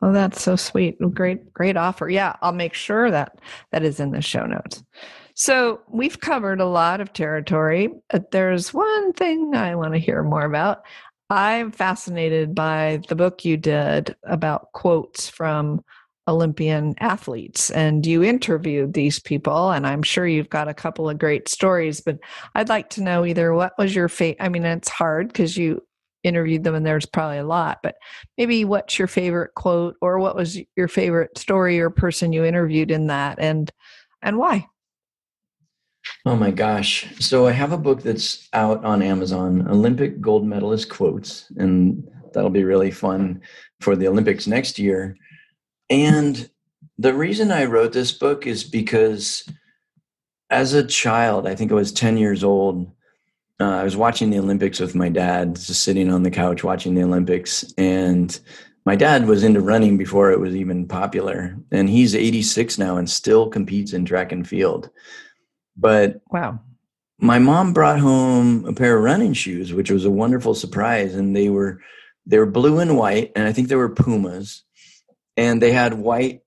Oh, 0.00 0.12
that's 0.12 0.40
so 0.40 0.56
sweet. 0.56 0.96
Great, 1.12 1.52
great 1.52 1.76
offer. 1.76 2.08
Yeah, 2.08 2.36
I'll 2.40 2.52
make 2.52 2.74
sure 2.74 3.10
that 3.10 3.38
that 3.72 3.82
is 3.82 3.98
in 3.98 4.12
the 4.12 4.22
show 4.22 4.46
notes. 4.46 4.82
So 5.34 5.80
we've 5.88 6.20
covered 6.20 6.60
a 6.60 6.66
lot 6.66 7.00
of 7.00 7.12
territory. 7.12 7.90
But 8.10 8.30
there's 8.30 8.72
one 8.72 9.12
thing 9.12 9.54
I 9.54 9.74
want 9.74 9.94
to 9.94 10.00
hear 10.00 10.22
more 10.22 10.44
about. 10.44 10.82
I'm 11.30 11.72
fascinated 11.72 12.54
by 12.54 13.00
the 13.08 13.16
book 13.16 13.44
you 13.44 13.56
did 13.56 14.16
about 14.24 14.72
quotes 14.72 15.28
from 15.28 15.82
Olympian 16.26 16.94
athletes, 17.00 17.70
and 17.70 18.06
you 18.06 18.22
interviewed 18.22 18.94
these 18.94 19.18
people. 19.18 19.70
And 19.70 19.86
I'm 19.86 20.02
sure 20.02 20.26
you've 20.26 20.50
got 20.50 20.68
a 20.68 20.74
couple 20.74 21.08
of 21.08 21.18
great 21.18 21.48
stories. 21.48 22.00
But 22.00 22.18
I'd 22.54 22.68
like 22.68 22.90
to 22.90 23.02
know 23.02 23.24
either 23.24 23.52
what 23.52 23.72
was 23.78 23.94
your 23.94 24.08
fate. 24.08 24.36
I 24.40 24.48
mean, 24.48 24.64
it's 24.64 24.88
hard 24.88 25.28
because 25.28 25.56
you 25.56 25.82
interviewed 26.24 26.64
them 26.64 26.74
and 26.74 26.84
there's 26.84 27.06
probably 27.06 27.38
a 27.38 27.46
lot 27.46 27.78
but 27.82 27.94
maybe 28.36 28.64
what's 28.64 28.98
your 28.98 29.06
favorite 29.06 29.54
quote 29.54 29.94
or 30.00 30.18
what 30.18 30.34
was 30.34 30.58
your 30.76 30.88
favorite 30.88 31.38
story 31.38 31.80
or 31.80 31.90
person 31.90 32.32
you 32.32 32.44
interviewed 32.44 32.90
in 32.90 33.06
that 33.06 33.38
and 33.38 33.70
and 34.20 34.36
why 34.36 34.66
oh 36.26 36.36
my 36.36 36.50
gosh 36.50 37.06
so 37.20 37.46
i 37.46 37.52
have 37.52 37.72
a 37.72 37.78
book 37.78 38.02
that's 38.02 38.48
out 38.52 38.84
on 38.84 39.02
amazon 39.02 39.66
olympic 39.68 40.20
gold 40.20 40.46
medalist 40.46 40.88
quotes 40.88 41.50
and 41.56 42.06
that'll 42.32 42.50
be 42.50 42.64
really 42.64 42.90
fun 42.90 43.40
for 43.80 43.96
the 43.96 44.06
olympics 44.06 44.46
next 44.46 44.78
year 44.78 45.16
and 45.90 46.50
the 46.98 47.14
reason 47.14 47.50
i 47.50 47.64
wrote 47.64 47.92
this 47.92 48.12
book 48.12 48.46
is 48.46 48.64
because 48.64 49.48
as 50.50 50.72
a 50.72 50.86
child 50.86 51.46
i 51.46 51.54
think 51.54 51.70
i 51.70 51.74
was 51.74 51.92
10 51.92 52.16
years 52.16 52.44
old 52.44 52.90
uh, 53.60 53.64
I 53.64 53.82
was 53.82 53.96
watching 53.96 54.30
the 54.30 54.38
Olympics 54.38 54.78
with 54.78 54.94
my 54.94 55.08
dad, 55.08 55.56
just 55.56 55.82
sitting 55.82 56.12
on 56.12 56.22
the 56.22 56.30
couch 56.30 56.62
watching 56.62 56.94
the 56.94 57.02
Olympics. 57.02 57.64
And 57.76 58.38
my 58.86 58.94
dad 58.94 59.26
was 59.26 59.42
into 59.42 59.60
running 59.60 59.98
before 59.98 60.30
it 60.30 60.38
was 60.38 60.54
even 60.54 60.86
popular. 60.86 61.56
And 61.72 61.88
he's 61.88 62.14
86 62.14 62.78
now 62.78 62.96
and 62.96 63.10
still 63.10 63.48
competes 63.48 63.92
in 63.92 64.04
track 64.04 64.30
and 64.30 64.46
field. 64.46 64.90
But 65.78 66.20
wow. 66.30 66.60
My 67.20 67.38
mom 67.38 67.72
brought 67.72 67.98
home 67.98 68.64
a 68.64 68.72
pair 68.72 68.96
of 68.96 69.02
running 69.02 69.32
shoes, 69.32 69.72
which 69.72 69.90
was 69.90 70.04
a 70.04 70.10
wonderful 70.10 70.54
surprise. 70.54 71.14
And 71.14 71.34
they 71.34 71.48
were 71.48 71.80
they 72.26 72.38
were 72.38 72.46
blue 72.46 72.78
and 72.78 72.96
white, 72.96 73.32
and 73.34 73.46
I 73.46 73.52
think 73.52 73.68
they 73.68 73.76
were 73.76 73.88
Pumas. 73.88 74.64
And 75.36 75.62
they 75.62 75.72
had 75.72 75.94
white 75.94 76.42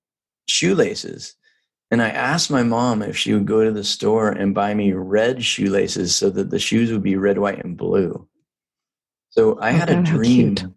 shoelaces. 0.47 1.35
And 1.89 2.01
I 2.01 2.09
asked 2.09 2.49
my 2.51 2.63
mom 2.63 3.01
if 3.01 3.17
she 3.17 3.33
would 3.33 3.45
go 3.45 3.63
to 3.63 3.71
the 3.71 3.83
store 3.83 4.29
and 4.29 4.55
buy 4.55 4.73
me 4.73 4.93
red 4.93 5.43
shoelaces 5.43 6.15
so 6.15 6.29
that 6.29 6.49
the 6.49 6.59
shoes 6.59 6.91
would 6.91 7.03
be 7.03 7.17
red, 7.17 7.37
white, 7.37 7.63
and 7.63 7.75
blue. 7.75 8.27
So 9.29 9.59
I 9.59 9.71
had 9.71 9.89
a 9.89 10.01
dream 10.03 10.75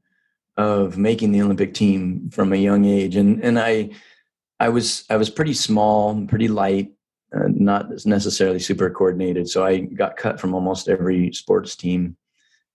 of 0.57 0.97
making 0.97 1.33
the 1.33 1.43
Olympic 1.43 1.75
team 1.75 2.31
from 2.31 2.53
a 2.53 2.57
young 2.57 2.85
age, 2.85 3.17
and 3.17 3.43
and 3.45 3.59
I, 3.59 3.91
I 4.59 4.69
was 4.69 5.05
I 5.11 5.17
was 5.17 5.31
pretty 5.31 5.55
small, 5.55 6.27
pretty 6.27 6.49
light, 6.49 6.93
uh, 7.35 7.49
not 7.49 7.91
necessarily 8.07 8.59
super 8.59 8.91
coordinated. 8.91 9.49
So 9.49 9.65
I 9.65 9.79
got 9.79 10.17
cut 10.17 10.41
from 10.41 10.55
almost 10.55 10.89
every 10.89 11.33
sports 11.33 11.75
team, 11.77 12.17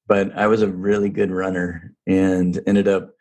but 0.08 0.36
I 0.36 0.48
was 0.48 0.62
a 0.62 0.68
really 0.68 1.10
good 1.10 1.32
runner 1.32 1.94
and 2.08 2.60
ended 2.68 2.88
up 2.88 3.12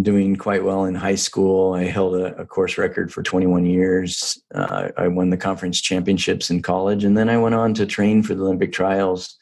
doing 0.00 0.36
quite 0.36 0.64
well 0.64 0.84
in 0.86 0.94
high 0.94 1.14
school. 1.14 1.74
I 1.74 1.84
held 1.84 2.16
a, 2.16 2.34
a 2.36 2.46
course 2.46 2.78
record 2.78 3.12
for 3.12 3.22
21 3.22 3.66
years. 3.66 4.42
Uh, 4.54 4.88
I 4.96 5.08
won 5.08 5.30
the 5.30 5.36
conference 5.36 5.80
championships 5.80 6.50
in 6.50 6.62
college, 6.62 7.04
and 7.04 7.16
then 7.16 7.28
I 7.28 7.36
went 7.36 7.54
on 7.54 7.74
to 7.74 7.86
train 7.86 8.22
for 8.22 8.34
the 8.34 8.42
Olympic 8.42 8.72
trials 8.72 9.36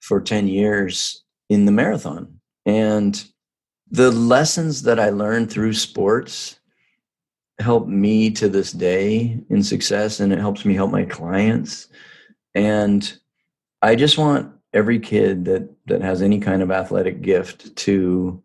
for 0.00 0.20
10 0.20 0.48
years 0.48 1.22
in 1.48 1.66
the 1.66 1.72
marathon. 1.72 2.40
And 2.64 3.22
the 3.90 4.10
lessons 4.10 4.82
that 4.84 4.98
I 4.98 5.10
learned 5.10 5.50
through 5.50 5.74
sports 5.74 6.58
help 7.62 7.86
me 7.86 8.30
to 8.32 8.48
this 8.48 8.72
day 8.72 9.40
in 9.48 9.62
success, 9.62 10.20
and 10.20 10.32
it 10.32 10.38
helps 10.38 10.64
me 10.64 10.74
help 10.74 10.90
my 10.90 11.04
clients. 11.04 11.88
And 12.54 13.12
I 13.80 13.94
just 13.94 14.18
want 14.18 14.52
every 14.74 14.98
kid 14.98 15.44
that 15.46 15.68
that 15.86 16.02
has 16.02 16.22
any 16.22 16.38
kind 16.38 16.62
of 16.62 16.70
athletic 16.70 17.22
gift 17.22 17.74
to 17.76 18.42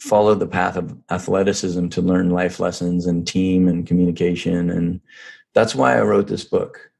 follow 0.00 0.34
the 0.34 0.46
path 0.46 0.76
of 0.76 0.96
athleticism 1.10 1.88
to 1.88 2.02
learn 2.02 2.30
life 2.30 2.60
lessons 2.60 3.06
and 3.06 3.26
team 3.26 3.68
and 3.68 3.86
communication. 3.86 4.70
And 4.70 5.00
that's 5.54 5.74
why 5.74 5.96
i 5.96 6.02
wrote 6.02 6.28
this 6.28 6.44
book. 6.44 6.90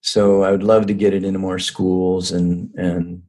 So 0.00 0.42
i 0.42 0.50
would 0.50 0.62
love 0.62 0.86
to 0.86 0.94
get 0.94 1.14
it 1.14 1.24
into 1.24 1.38
more 1.38 1.58
schools 1.58 2.32
and 2.32 2.74
and 2.74 3.22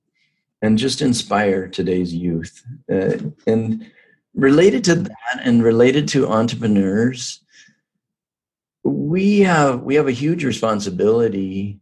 and 0.63 0.77
just 0.77 1.01
inspire 1.01 1.67
today's 1.67 2.13
youth. 2.13 2.63
Uh, 2.91 3.17
and 3.47 3.91
related 4.35 4.83
to 4.85 4.95
that 4.95 5.41
and 5.43 5.63
related 5.63 6.07
to 6.07 6.27
entrepreneurs 6.27 7.40
we 9.11 9.41
have 9.41 9.81
we 9.83 9.95
have 9.95 10.07
a 10.07 10.13
huge 10.13 10.45
responsibility 10.45 11.81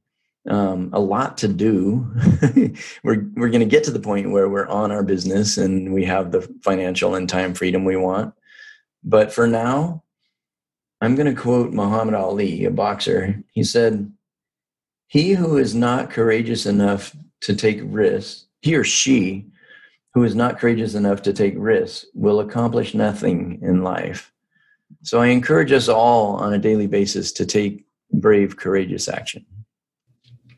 um, 0.49 0.89
a 0.93 0.99
lot 0.99 1.37
to 1.37 1.47
do. 1.47 2.11
we're 3.03 3.27
we're 3.35 3.49
going 3.49 3.59
to 3.59 3.65
get 3.65 3.83
to 3.83 3.91
the 3.91 3.99
point 3.99 4.31
where 4.31 4.49
we're 4.49 4.67
on 4.67 4.91
our 4.91 5.03
business 5.03 5.55
and 5.57 5.93
we 5.93 6.05
have 6.05 6.31
the 6.31 6.41
financial 6.63 7.13
and 7.13 7.29
time 7.29 7.53
freedom 7.53 7.85
we 7.85 7.95
want. 7.95 8.33
But 9.03 9.31
for 9.31 9.45
now, 9.45 10.03
I'm 11.01 11.13
going 11.13 11.33
to 11.33 11.39
quote 11.39 11.71
Muhammad 11.71 12.15
Ali, 12.15 12.65
a 12.65 12.71
boxer. 12.71 13.43
He 13.51 13.63
said, 13.63 14.11
"He 15.05 15.33
who 15.33 15.57
is 15.57 15.75
not 15.75 16.09
courageous 16.09 16.65
enough 16.65 17.15
to 17.41 17.55
take 17.55 17.79
risks, 17.83 18.47
he 18.63 18.75
or 18.75 18.83
she 18.83 19.45
who 20.15 20.23
is 20.23 20.33
not 20.33 20.57
courageous 20.57 20.95
enough 20.95 21.21
to 21.21 21.33
take 21.33 21.53
risks, 21.57 22.07
will 22.15 22.39
accomplish 22.39 22.95
nothing 22.95 23.59
in 23.61 23.83
life." 23.83 24.33
So 25.03 25.21
I 25.21 25.27
encourage 25.27 25.71
us 25.71 25.87
all 25.87 26.35
on 26.35 26.53
a 26.53 26.59
daily 26.59 26.87
basis 26.87 27.31
to 27.33 27.45
take 27.45 27.85
brave, 28.11 28.57
courageous 28.57 29.07
action. 29.07 29.45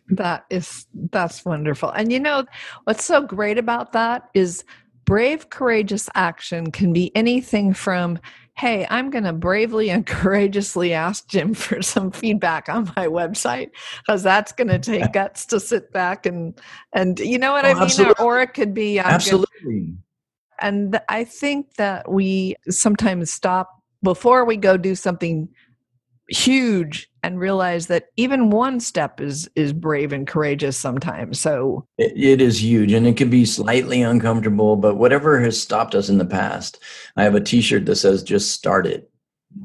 That 0.10 0.46
is 0.50 0.86
that's 1.12 1.46
wonderful. 1.46 1.90
And 1.90 2.12
you 2.12 2.20
know 2.20 2.46
what's 2.84 3.06
so 3.06 3.22
great 3.22 3.58
about 3.58 3.94
that 3.94 4.30
is 4.34 4.64
brave 5.06 5.50
courageous 5.50 6.10
action 6.16 6.72
can 6.72 6.92
be 6.92 7.16
anything 7.16 7.74
from 7.74 8.20
hey, 8.58 8.86
I'm 8.90 9.10
going 9.10 9.24
to 9.24 9.34
bravely 9.34 9.90
and 9.90 10.06
courageously 10.22 10.94
ask 10.94 11.28
Jim 11.28 11.54
for 11.54 11.82
some 11.82 12.12
feedback 12.12 12.70
on 12.70 12.86
my 12.96 13.08
website 13.08 13.72
because 14.06 14.22
that's 14.22 14.52
going 14.52 14.68
to 14.68 14.80
take 14.80 15.14
guts 15.14 15.46
to 15.48 15.60
sit 15.60 15.92
back 15.92 16.26
and 16.26 16.60
and 16.94 17.20
you 17.20 17.38
know 17.38 17.54
what 17.54 17.66
oh, 17.66 17.70
I 17.70 17.74
mean. 17.74 17.84
Absolutely. 17.84 18.24
Or 18.24 18.42
it 18.42 18.54
could 18.54 18.74
be 18.74 19.00
I'm 19.00 19.16
absolutely. 19.16 19.96
and 20.60 21.00
I 21.10 21.24
think 21.24 21.76
that 21.76 22.12
we 22.12 22.56
sometimes 22.70 23.32
stop 23.32 23.81
before 24.04 24.46
we 24.46 24.58
go 24.58 24.78
do 24.78 24.96
something 24.96 25.50
huge 26.30 27.10
and 27.24 27.40
realize 27.40 27.88
that 27.88 28.06
even 28.16 28.50
one 28.50 28.80
step 28.80 29.20
is 29.20 29.50
is 29.56 29.74
brave 29.74 30.14
and 30.14 30.28
courageous 30.28 30.78
sometimes. 30.78 31.40
So 31.40 31.86
it, 31.98 32.14
it 32.16 32.42
is 32.42 32.64
huge 32.64 32.94
and 32.94 33.06
it 33.06 33.18
can 33.18 33.30
be 33.30 33.46
slightly 33.46 34.02
uncomfortable 34.02 34.76
but 34.76 34.96
whatever 34.96 35.40
has 35.40 35.62
stopped 35.62 35.94
us 35.96 36.10
in 36.10 36.18
the 36.18 36.26
past 36.26 36.80
i 37.18 37.24
have 37.24 37.36
a 37.36 37.42
t-shirt 37.42 37.86
that 37.86 37.96
says 37.98 38.24
just 38.24 38.52
start 38.52 38.88
it. 38.88 39.10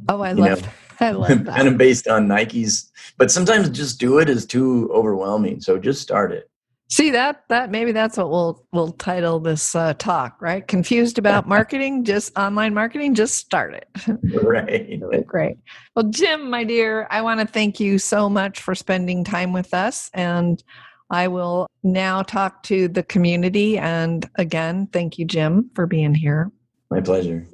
Oh 0.08 0.20
i 0.20 0.32
love 0.32 0.62
know, 0.62 0.68
i 1.00 1.10
love 1.10 1.28
that. 1.44 1.56
kind 1.56 1.68
of 1.68 1.78
based 1.78 2.08
on 2.08 2.28
nike's 2.28 2.90
but 3.16 3.30
sometimes 3.30 3.70
just 3.70 4.00
do 4.00 4.18
it 4.18 4.28
is 4.28 4.44
too 4.44 4.90
overwhelming 4.92 5.60
so 5.60 5.78
just 5.78 6.02
start 6.02 6.32
it 6.32 6.50
See 6.88 7.10
that 7.10 7.42
that 7.48 7.72
maybe 7.72 7.90
that's 7.90 8.16
what 8.16 8.30
we'll 8.30 8.64
we'll 8.72 8.92
title 8.92 9.40
this 9.40 9.74
uh, 9.74 9.94
talk, 9.94 10.40
right? 10.40 10.66
Confused 10.66 11.18
about 11.18 11.48
marketing, 11.48 12.04
just 12.04 12.36
online 12.38 12.74
marketing, 12.74 13.14
just 13.14 13.36
start 13.36 13.74
it. 13.74 13.88
Right. 14.42 15.00
Great. 15.26 15.58
Well, 15.94 16.08
Jim, 16.10 16.48
my 16.48 16.62
dear, 16.62 17.08
I 17.10 17.22
want 17.22 17.40
to 17.40 17.46
thank 17.46 17.80
you 17.80 17.98
so 17.98 18.28
much 18.28 18.60
for 18.60 18.74
spending 18.74 19.24
time 19.24 19.52
with 19.52 19.74
us 19.74 20.10
and 20.14 20.62
I 21.10 21.28
will 21.28 21.66
now 21.82 22.22
talk 22.22 22.62
to 22.64 22.88
the 22.88 23.02
community 23.02 23.78
and 23.78 24.28
again, 24.36 24.88
thank 24.92 25.18
you 25.18 25.24
Jim 25.24 25.70
for 25.74 25.86
being 25.86 26.14
here. 26.14 26.52
My 26.90 27.00
pleasure. 27.00 27.46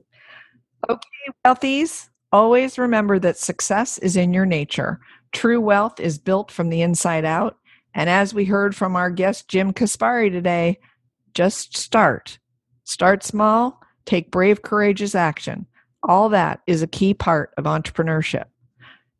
Okay, 0.90 1.08
wealthies, 1.44 2.08
always 2.32 2.78
remember 2.78 3.18
that 3.20 3.38
success 3.38 3.98
is 3.98 4.16
in 4.16 4.34
your 4.34 4.46
nature. 4.46 5.00
True 5.32 5.60
wealth 5.60 6.00
is 6.00 6.18
built 6.18 6.50
from 6.50 6.68
the 6.68 6.82
inside 6.82 7.24
out 7.24 7.56
and 7.94 8.08
as 8.08 8.32
we 8.32 8.44
heard 8.44 8.74
from 8.74 8.96
our 8.96 9.10
guest, 9.10 9.48
Jim 9.48 9.72
Kaspari 9.72 10.30
today, 10.30 10.78
just 11.34 11.76
start. 11.76 12.38
Start 12.84 13.22
small, 13.22 13.80
take 14.04 14.30
brave, 14.30 14.62
courageous 14.62 15.14
action. 15.14 15.66
All 16.02 16.28
that 16.30 16.60
is 16.66 16.82
a 16.82 16.86
key 16.86 17.14
part 17.14 17.52
of 17.56 17.64
entrepreneurship. 17.64 18.44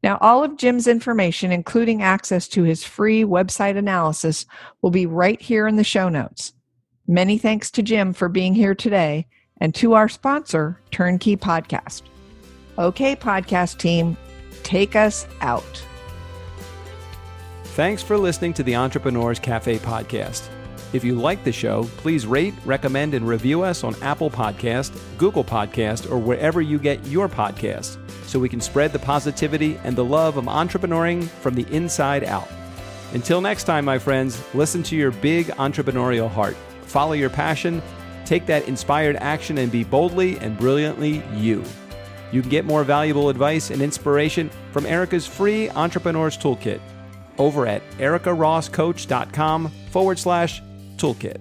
Now, 0.02 0.18
all 0.20 0.42
of 0.42 0.56
Jim's 0.56 0.88
information, 0.88 1.52
including 1.52 2.02
access 2.02 2.48
to 2.48 2.64
his 2.64 2.82
free 2.82 3.22
website 3.22 3.76
analysis, 3.76 4.46
will 4.80 4.90
be 4.90 5.06
right 5.06 5.40
here 5.40 5.68
in 5.68 5.76
the 5.76 5.84
show 5.84 6.08
notes. 6.08 6.52
Many 7.06 7.38
thanks 7.38 7.70
to 7.72 7.82
Jim 7.82 8.12
for 8.12 8.28
being 8.28 8.54
here 8.54 8.74
today 8.74 9.26
and 9.60 9.74
to 9.76 9.92
our 9.94 10.08
sponsor, 10.08 10.80
Turnkey 10.90 11.36
Podcast. 11.36 12.02
Okay, 12.78 13.14
podcast 13.14 13.78
team, 13.78 14.16
take 14.64 14.96
us 14.96 15.26
out. 15.40 15.84
Thanks 17.72 18.02
for 18.02 18.18
listening 18.18 18.52
to 18.54 18.62
the 18.62 18.76
Entrepreneurs 18.76 19.38
Cafe 19.38 19.78
podcast. 19.78 20.46
If 20.92 21.02
you 21.02 21.14
like 21.14 21.42
the 21.42 21.52
show, 21.52 21.84
please 21.96 22.26
rate, 22.26 22.52
recommend, 22.66 23.14
and 23.14 23.26
review 23.26 23.62
us 23.62 23.82
on 23.82 23.94
Apple 24.02 24.30
Podcast, 24.30 24.94
Google 25.16 25.42
Podcast, 25.42 26.10
or 26.10 26.18
wherever 26.18 26.60
you 26.60 26.78
get 26.78 27.02
your 27.06 27.30
podcasts 27.30 27.96
so 28.28 28.38
we 28.38 28.50
can 28.50 28.60
spread 28.60 28.92
the 28.92 28.98
positivity 28.98 29.80
and 29.84 29.96
the 29.96 30.04
love 30.04 30.36
of 30.36 30.44
entrepreneuring 30.44 31.24
from 31.24 31.54
the 31.54 31.66
inside 31.74 32.24
out. 32.24 32.46
Until 33.14 33.40
next 33.40 33.64
time, 33.64 33.86
my 33.86 33.98
friends, 33.98 34.38
listen 34.52 34.82
to 34.82 34.94
your 34.94 35.10
big 35.10 35.46
entrepreneurial 35.52 36.28
heart. 36.28 36.58
Follow 36.82 37.14
your 37.14 37.30
passion, 37.30 37.80
take 38.26 38.44
that 38.44 38.68
inspired 38.68 39.16
action, 39.16 39.56
and 39.56 39.72
be 39.72 39.82
boldly 39.82 40.38
and 40.40 40.58
brilliantly 40.58 41.22
you. 41.32 41.64
You 42.32 42.42
can 42.42 42.50
get 42.50 42.66
more 42.66 42.84
valuable 42.84 43.30
advice 43.30 43.70
and 43.70 43.80
inspiration 43.80 44.50
from 44.72 44.84
Erica's 44.84 45.26
free 45.26 45.70
Entrepreneurs 45.70 46.36
Toolkit 46.36 46.82
over 47.42 47.66
at 47.66 47.82
ericarosscoach.com 47.98 49.68
forward 49.90 50.18
slash 50.18 50.62
toolkit. 50.96 51.40